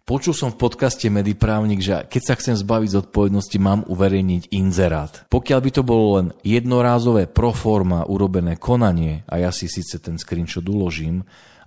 Počul 0.05 0.37
som 0.37 0.53
v 0.53 0.61
podcaste 0.69 1.09
Mediprávnik, 1.09 1.81
že 1.81 2.05
keď 2.05 2.23
sa 2.29 2.37
chcem 2.37 2.53
zbaviť 2.53 2.93
z 2.93 3.01
odpovednosti, 3.09 3.57
mám 3.57 3.89
uverejniť 3.89 4.53
inzerát. 4.53 5.25
Pokiaľ 5.33 5.61
by 5.65 5.71
to 5.73 5.81
bolo 5.81 6.07
len 6.21 6.27
jednorázové 6.45 7.25
proforma 7.25 8.05
urobené 8.05 8.61
konanie, 8.61 9.25
a 9.25 9.41
ja 9.41 9.49
si 9.49 9.65
síce 9.65 9.97
ten 10.05 10.21
screenshot 10.21 10.69
uložím, 10.69 11.25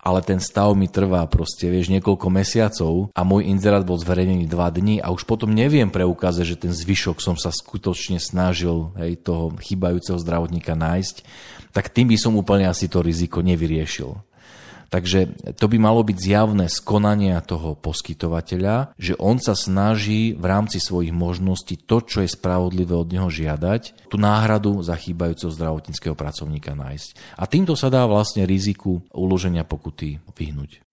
ale 0.07 0.23
ten 0.23 0.39
stav 0.39 0.71
mi 0.71 0.87
trvá 0.87 1.27
proste, 1.27 1.67
vieš, 1.67 1.91
niekoľko 1.91 2.31
mesiacov 2.31 3.11
a 3.11 3.27
môj 3.27 3.51
inzerát 3.51 3.83
bol 3.83 3.99
zverejnený 3.99 4.47
dva 4.47 4.71
dní 4.71 5.03
a 5.03 5.11
už 5.11 5.27
potom 5.27 5.51
neviem 5.51 5.91
preukázať, 5.91 6.55
že 6.55 6.61
ten 6.63 6.71
zvyšok 6.71 7.19
som 7.19 7.35
sa 7.35 7.51
skutočne 7.51 8.15
snažil 8.15 8.95
hej, 8.95 9.19
toho 9.19 9.51
chýbajúceho 9.59 10.15
zdravotníka 10.15 10.79
nájsť, 10.79 11.27
tak 11.75 11.91
tým 11.91 12.07
by 12.07 12.15
som 12.15 12.39
úplne 12.39 12.71
asi 12.71 12.87
to 12.87 13.03
riziko 13.03 13.43
nevyriešil. 13.43 14.15
Takže 14.87 15.35
to 15.59 15.65
by 15.67 15.77
malo 15.77 16.01
byť 16.01 16.17
zjavné 16.17 16.65
skonania 16.71 17.43
toho 17.43 17.75
poskytovateľa, 17.75 18.95
že 18.95 19.19
on 19.19 19.37
sa 19.37 19.53
snaží 19.53 20.31
v 20.33 20.45
rámci 20.47 20.79
svojich 20.79 21.11
možností 21.11 21.75
to, 21.75 21.99
čo 21.99 22.23
je 22.23 22.29
spravodlivé 22.31 22.95
od 22.95 23.11
neho 23.11 23.27
žiadať, 23.27 24.07
tú 24.07 24.15
náhradu 24.15 24.79
za 24.79 24.95
chýbajúceho 24.95 25.51
zdravotníckého 25.51 26.15
pracovníka 26.15 26.71
nájsť. 26.71 27.35
A 27.35 27.43
týmto 27.45 27.75
sa 27.75 27.91
dá 27.91 28.07
vlastne 28.07 28.47
riziku 28.47 29.03
uloženia 29.11 29.67
pokuty 29.67 30.23
vyhnúť. 30.31 30.86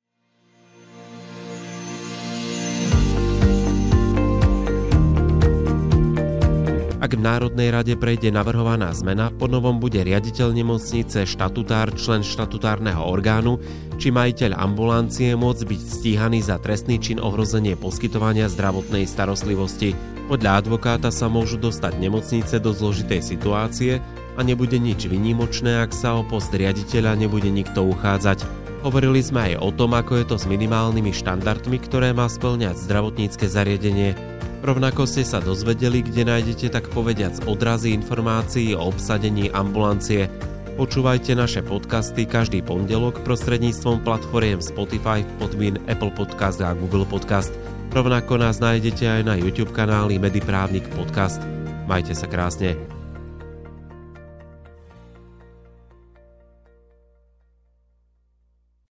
Ak 7.04 7.12
v 7.12 7.20
Národnej 7.20 7.68
rade 7.68 8.00
prejde 8.00 8.32
navrhovaná 8.32 8.88
zmena, 8.96 9.28
ponovom 9.28 9.76
bude 9.76 10.00
riaditeľ 10.00 10.56
nemocnice, 10.56 11.28
štatutár, 11.28 11.92
člen 12.00 12.24
štatutárneho 12.24 13.04
orgánu 13.04 13.60
či 14.00 14.08
majiteľ 14.08 14.56
ambulancie 14.56 15.36
môcť 15.36 15.68
byť 15.68 15.80
stíhaný 15.84 16.40
za 16.40 16.56
trestný 16.56 16.96
čin 16.96 17.20
ohrozenie 17.20 17.76
poskytovania 17.76 18.48
zdravotnej 18.48 19.04
starostlivosti. 19.04 19.92
Podľa 20.32 20.64
advokáta 20.64 21.12
sa 21.12 21.28
môžu 21.28 21.60
dostať 21.60 22.00
nemocnice 22.00 22.56
do 22.56 22.72
zložitej 22.72 23.20
situácie 23.20 24.00
a 24.34 24.40
nebude 24.40 24.80
nič 24.80 25.04
vynimočné, 25.04 25.84
ak 25.84 25.92
sa 25.92 26.16
o 26.16 26.24
post 26.24 26.56
riaditeľa 26.56 27.20
nebude 27.20 27.52
nikto 27.52 27.84
uchádzať. 27.84 28.64
Hovorili 28.80 29.20
sme 29.20 29.52
aj 29.52 29.54
o 29.60 29.68
tom, 29.76 29.92
ako 29.92 30.24
je 30.24 30.24
to 30.24 30.36
s 30.40 30.48
minimálnymi 30.48 31.12
štandardmi, 31.12 31.84
ktoré 31.84 32.16
má 32.16 32.32
splňať 32.32 32.80
zdravotnícke 32.80 33.44
zariadenie. 33.44 34.33
Rovnako 34.64 35.04
ste 35.04 35.28
sa 35.28 35.44
dozvedeli, 35.44 36.00
kde 36.00 36.24
nájdete 36.24 36.72
tak 36.72 36.88
povediac 36.88 37.36
odrazy 37.44 37.92
informácií 37.92 38.72
o 38.72 38.88
obsadení 38.88 39.52
ambulancie. 39.52 40.32
Počúvajte 40.80 41.36
naše 41.36 41.60
podcasty 41.60 42.24
každý 42.24 42.64
pondelok 42.64 43.20
prostredníctvom 43.28 44.00
platformiem 44.08 44.64
Spotify, 44.64 45.20
Podmin, 45.36 45.76
Apple 45.84 46.16
Podcast 46.16 46.64
a 46.64 46.72
Google 46.72 47.04
Podcast. 47.04 47.52
Rovnako 47.92 48.40
nás 48.40 48.56
nájdete 48.56 49.04
aj 49.04 49.22
na 49.28 49.36
YouTube 49.36 49.70
kanáli 49.76 50.16
Mediprávnik 50.16 50.88
Podcast. 50.96 51.44
Majte 51.84 52.16
sa 52.16 52.24
krásne. 52.24 52.93